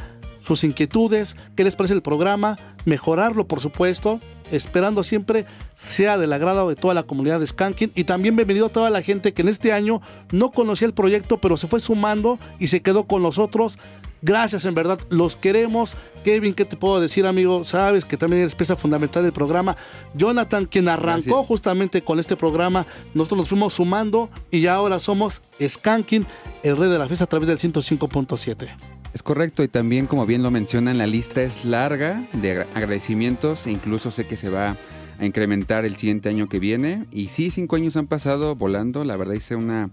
sus 0.46 0.64
inquietudes, 0.64 1.36
qué 1.56 1.64
les 1.64 1.76
parece 1.76 1.94
el 1.94 2.02
programa, 2.02 2.58
mejorarlo 2.86 3.48
por 3.48 3.60
supuesto, 3.60 4.20
esperando 4.52 5.04
siempre 5.04 5.46
sea 5.76 6.18
del 6.18 6.34
agrado 6.34 6.70
de 6.70 6.76
toda 6.76 6.94
la 6.94 7.04
comunidad 7.04 7.40
de 7.40 7.48
Skanking 7.48 7.92
y 7.96 8.04
también 8.04 8.36
bienvenido 8.36 8.68
a 8.68 8.70
toda 8.70 8.90
la 8.90 9.02
gente 9.02 9.34
que 9.34 9.42
en 9.42 9.50
este 9.50 9.74
año 9.74 10.02
no 10.32 10.52
conocía 10.52 10.88
el 10.88 10.94
proyecto 10.94 11.40
pero 11.40 11.58
se 11.58 11.68
fue 11.68 11.80
sumando 11.80 12.40
y 12.60 12.68
se 12.68 12.82
quedó 12.82 13.06
con 13.06 13.24
nosotros. 13.24 13.78
Gracias, 14.22 14.66
en 14.66 14.74
verdad, 14.74 15.00
los 15.10 15.36
queremos. 15.36 15.96
Kevin, 16.24 16.56
¿qué 16.56 16.66
te 16.66 16.78
puedo 16.78 17.00
decir, 17.00 17.28
amigo? 17.28 17.64
Sabes 17.64 18.06
que 18.06 18.18
también 18.18 18.42
eres 18.42 18.56
pieza 18.56 18.76
fundamental 18.76 19.22
del 19.22 19.34
programa. 19.34 19.78
Jonathan, 20.16 20.66
quien 20.66 20.90
arrancó 20.90 21.22
Gracias. 21.22 21.48
justamente 21.48 22.02
con 22.02 22.20
este 22.20 22.36
programa, 22.36 22.88
nosotros 23.14 23.40
nos 23.40 23.50
fuimos 23.50 23.74
sumando 23.74 24.32
y 24.50 24.62
ya 24.62 24.76
ahora 24.76 24.98
somos 24.98 25.44
Skanking, 25.62 26.26
el 26.64 26.76
rey 26.76 26.90
de 26.90 26.98
la 26.98 27.08
fiesta 27.08 27.26
a 27.26 27.28
través 27.28 27.48
del 27.48 27.60
105.7. 27.60 28.95
Es 29.16 29.24
correcto 29.24 29.64
y 29.64 29.70
también 29.70 30.08
como 30.08 30.26
bien 30.26 30.44
lo 30.44 30.52
mencionan 30.52 30.98
la 30.98 31.08
lista 31.08 31.42
es 31.42 31.64
larga 31.64 32.22
de 32.34 32.52
agra- 32.52 32.68
agradecimientos 32.74 33.66
e 33.66 33.72
incluso 33.72 34.12
sé 34.12 34.28
que 34.28 34.36
se 34.36 34.50
va 34.50 34.76
a 35.18 35.26
incrementar 35.26 35.86
el 35.86 35.96
siguiente 35.96 36.28
año 36.28 36.50
que 36.50 36.60
viene. 36.60 37.06
Y 37.14 37.30
sí, 37.30 37.50
cinco 37.50 37.78
años 37.78 37.96
han 37.96 38.08
pasado 38.08 38.58
volando, 38.58 39.06
la 39.06 39.16
verdad 39.16 39.36
hice 39.36 39.56
una 39.56 39.90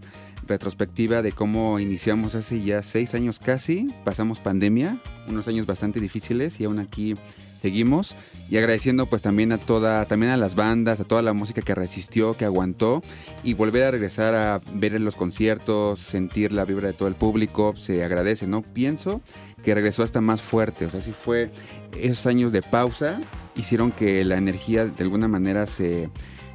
retrospectiva 0.48 1.22
de 1.22 1.30
cómo 1.30 1.78
iniciamos 1.78 2.34
hace 2.34 2.64
ya 2.64 2.82
seis 2.82 3.14
años 3.14 3.38
casi, 3.38 3.94
pasamos 4.04 4.40
pandemia, 4.40 5.00
unos 5.28 5.46
años 5.46 5.66
bastante 5.66 6.00
difíciles 6.00 6.60
y 6.60 6.64
aún 6.64 6.80
aquí 6.80 7.14
seguimos 7.60 8.16
y 8.50 8.56
agradeciendo 8.56 9.06
pues 9.06 9.22
también 9.22 9.52
a 9.52 9.58
toda, 9.58 10.04
también 10.04 10.32
a 10.32 10.36
las 10.36 10.54
bandas, 10.54 11.00
a 11.00 11.04
toda 11.04 11.22
la 11.22 11.32
música 11.32 11.62
que 11.62 11.74
resistió, 11.74 12.34
que 12.36 12.44
aguantó 12.44 13.02
y 13.42 13.54
volver 13.54 13.84
a 13.84 13.90
regresar 13.90 14.34
a 14.34 14.60
ver 14.74 14.94
en 14.94 15.04
los 15.04 15.16
conciertos, 15.16 15.98
sentir 15.98 16.52
la 16.52 16.64
vibra 16.64 16.88
de 16.88 16.94
todo 16.94 17.08
el 17.08 17.14
público, 17.14 17.74
se 17.76 18.04
agradece, 18.04 18.46
¿no? 18.46 18.62
Pienso 18.62 19.20
que 19.64 19.74
regresó 19.74 20.02
hasta 20.02 20.20
más 20.20 20.42
fuerte, 20.42 20.86
o 20.86 20.90
sea, 20.90 21.00
sí 21.00 21.12
fue 21.12 21.50
esos 21.96 22.26
años 22.26 22.52
de 22.52 22.62
pausa 22.62 23.20
hicieron 23.54 23.92
que 23.92 24.24
la 24.24 24.36
energía 24.36 24.86
de 24.86 25.02
alguna 25.02 25.28
manera 25.28 25.66
se 25.66 26.08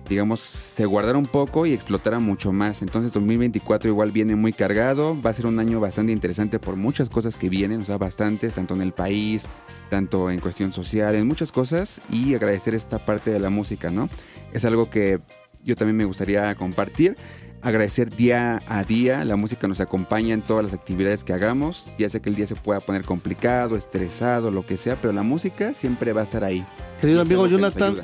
digamos, 0.08 0.40
se 0.40 0.86
guardara 0.86 1.18
un 1.18 1.26
poco 1.26 1.66
y 1.66 1.74
explotara 1.74 2.20
mucho 2.20 2.52
más. 2.52 2.82
Entonces 2.82 3.14
2024 3.14 3.90
igual 3.90 4.12
viene 4.12 4.36
muy 4.36 4.54
cargado, 4.54 5.20
va 5.22 5.30
a 5.30 5.34
ser 5.34 5.46
un 5.46 5.60
año 5.60 5.80
bastante 5.80 6.12
interesante 6.12 6.60
por 6.60 6.76
muchas 6.76 7.10
cosas 7.10 7.38
que 7.38 7.50
vienen, 7.50 7.82
o 7.82 7.86
sea, 7.86 7.98
bastantes, 7.98 8.56
tanto 8.56 8.74
en 8.74 8.82
el 8.82 8.94
país, 8.94 9.46
tanto 9.90 10.30
en 10.32 10.40
cuestión 10.40 10.72
social, 10.72 11.16
en 11.16 11.28
muchas 11.28 11.52
cosas, 11.52 12.02
y 12.10 12.34
agradecer 12.34 12.76
esta 12.76 13.00
parte 13.00 13.32
de 13.32 13.40
la 13.40 13.50
música, 13.50 13.90
¿no? 13.90 14.10
Es 14.54 14.66
algo 14.66 14.90
que 14.90 15.20
yo 15.64 15.76
también 15.76 15.98
me 15.98 16.06
gustaría 16.06 16.54
compartir. 16.56 17.18
Agradecer 17.62 18.16
día 18.16 18.62
a 18.68 18.84
día, 18.84 19.26
la 19.26 19.36
música 19.36 19.68
nos 19.68 19.82
acompaña 19.82 20.34
en 20.36 20.42
todas 20.42 20.64
las 20.64 20.74
actividades 20.74 21.24
que 21.24 21.34
hagamos, 21.34 21.90
ya 21.98 22.08
sea 22.08 22.22
que 22.22 22.30
el 22.30 22.36
día 22.36 22.46
se 22.46 22.56
pueda 22.56 22.80
poner 22.80 23.04
complicado, 23.04 23.76
estresado, 23.76 24.52
lo 24.52 24.66
que 24.66 24.78
sea, 24.78 24.96
pero 24.96 25.12
la 25.12 25.24
música 25.24 25.74
siempre 25.74 26.14
va 26.14 26.22
a 26.22 26.24
estar 26.24 26.44
ahí. 26.44 26.64
Querido 27.02 27.22
amigo 27.22 27.48
Jonathan. 27.48 27.98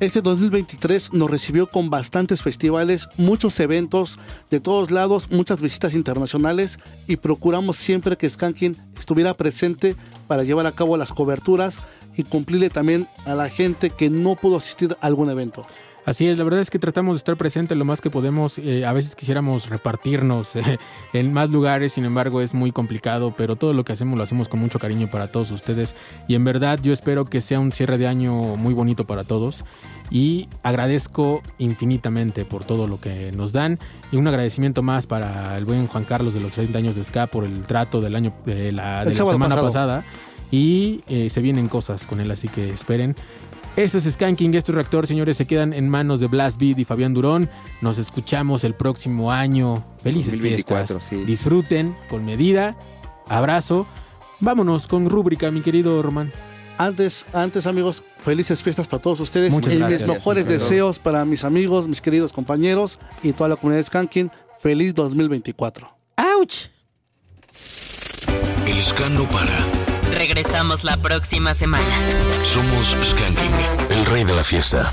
Este 0.00 0.20
2023 0.22 1.12
nos 1.12 1.28
recibió 1.28 1.68
con 1.68 1.90
bastantes 1.90 2.40
festivales, 2.42 3.08
muchos 3.16 3.58
eventos 3.58 4.18
de 4.48 4.60
todos 4.60 4.92
lados, 4.92 5.28
muchas 5.30 5.60
visitas 5.60 5.92
internacionales 5.92 6.78
y 7.08 7.16
procuramos 7.16 7.76
siempre 7.76 8.16
que 8.16 8.30
Skanking 8.30 8.76
estuviera 8.96 9.34
presente 9.34 9.96
para 10.28 10.44
llevar 10.44 10.66
a 10.66 10.72
cabo 10.72 10.96
las 10.96 11.12
coberturas 11.12 11.78
y 12.16 12.22
cumplirle 12.22 12.70
también 12.70 13.08
a 13.26 13.34
la 13.34 13.48
gente 13.48 13.90
que 13.90 14.08
no 14.08 14.36
pudo 14.36 14.58
asistir 14.58 14.96
a 15.00 15.06
algún 15.06 15.30
evento. 15.30 15.62
Así 16.08 16.26
es, 16.26 16.38
la 16.38 16.44
verdad 16.44 16.60
es 16.60 16.70
que 16.70 16.78
tratamos 16.78 17.16
de 17.16 17.18
estar 17.18 17.36
presente 17.36 17.74
lo 17.74 17.84
más 17.84 18.00
que 18.00 18.08
podemos. 18.08 18.56
eh, 18.56 18.86
a 18.86 18.94
veces 18.94 19.14
quisiéramos 19.14 19.68
repartirnos 19.68 20.56
eh, 20.56 20.78
en 21.12 21.34
más 21.34 21.50
lugares, 21.50 21.92
sin 21.92 22.06
embargo 22.06 22.40
es 22.40 22.54
muy 22.54 22.72
complicado, 22.72 23.34
pero 23.36 23.56
todo 23.56 23.74
lo 23.74 23.84
que 23.84 23.92
hacemos 23.92 24.16
lo 24.16 24.24
hacemos 24.24 24.48
con 24.48 24.58
mucho 24.58 24.78
cariño 24.78 25.08
para 25.08 25.28
todos 25.28 25.50
ustedes. 25.50 25.94
Y 26.26 26.34
en 26.34 26.44
verdad 26.44 26.78
yo 26.82 26.94
espero 26.94 27.26
que 27.26 27.42
sea 27.42 27.60
un 27.60 27.72
cierre 27.72 27.98
de 27.98 28.06
año 28.06 28.32
muy 28.32 28.72
bonito 28.72 29.06
para 29.06 29.24
todos. 29.24 29.66
Y 30.10 30.48
agradezco 30.62 31.42
infinitamente 31.58 32.46
por 32.46 32.64
todo 32.64 32.86
lo 32.86 32.98
que 32.98 33.30
nos 33.32 33.52
dan. 33.52 33.78
Y 34.10 34.16
un 34.16 34.26
agradecimiento 34.26 34.82
más 34.82 35.06
para 35.06 35.58
el 35.58 35.66
buen 35.66 35.88
Juan 35.88 36.04
Carlos 36.04 36.32
de 36.32 36.40
los 36.40 36.54
30 36.54 36.78
años 36.78 36.96
de 36.96 37.04
SCA 37.04 37.26
por 37.26 37.44
el 37.44 37.66
trato 37.66 38.00
del 38.00 38.16
año 38.16 38.32
de 38.46 38.72
la, 38.72 39.04
de 39.04 39.10
la 39.10 39.16
semana 39.26 39.56
pasado. 39.56 39.66
pasada. 39.66 40.04
Y 40.50 41.02
eh, 41.08 41.28
se 41.28 41.42
vienen 41.42 41.68
cosas 41.68 42.06
con 42.06 42.20
él, 42.20 42.30
así 42.30 42.48
que 42.48 42.70
esperen. 42.70 43.14
Esto 43.78 43.98
es 43.98 44.12
Skanking, 44.12 44.56
esto 44.56 44.72
es 44.72 44.74
Reactor, 44.74 45.06
señores, 45.06 45.36
se 45.36 45.46
quedan 45.46 45.72
en 45.72 45.88
manos 45.88 46.18
de 46.18 46.26
Blast 46.26 46.58
Beat 46.58 46.80
y 46.80 46.84
Fabián 46.84 47.14
Durón. 47.14 47.48
Nos 47.80 47.98
escuchamos 47.98 48.64
el 48.64 48.74
próximo 48.74 49.30
año. 49.30 49.86
Felices 50.02 50.32
2024, 50.32 50.98
fiestas. 50.98 51.08
sí. 51.08 51.24
Disfruten 51.24 51.96
con 52.10 52.24
medida. 52.24 52.76
Abrazo. 53.28 53.86
Vámonos 54.40 54.88
con 54.88 55.08
rúbrica, 55.08 55.52
mi 55.52 55.60
querido 55.60 56.02
Román. 56.02 56.32
Antes, 56.76 57.24
antes 57.32 57.68
amigos, 57.68 58.02
felices 58.24 58.64
fiestas 58.64 58.88
para 58.88 59.00
todos 59.00 59.20
ustedes. 59.20 59.52
Muchas 59.52 59.72
y 59.72 59.76
gracias. 59.76 60.00
mis 60.00 60.08
mejores 60.08 60.44
Muchas 60.46 60.60
deseos 60.60 60.98
para 60.98 61.24
mis 61.24 61.44
amigos, 61.44 61.86
mis 61.86 62.00
queridos 62.00 62.32
compañeros 62.32 62.98
y 63.22 63.32
toda 63.32 63.48
la 63.48 63.54
comunidad 63.54 63.78
de 63.78 63.86
Skanking. 63.86 64.32
Feliz 64.58 64.92
2024. 64.92 65.86
¡Auch! 66.16 66.68
El 68.66 68.82
ska 68.82 69.08
no 69.08 69.28
para. 69.28 69.77
Regresamos 70.18 70.82
la 70.82 70.96
próxima 70.96 71.54
semana. 71.54 71.84
Somos 72.44 72.92
Skanking, 73.08 73.52
el 73.90 74.04
rey 74.04 74.24
de 74.24 74.34
la 74.34 74.42
fiesta. 74.42 74.92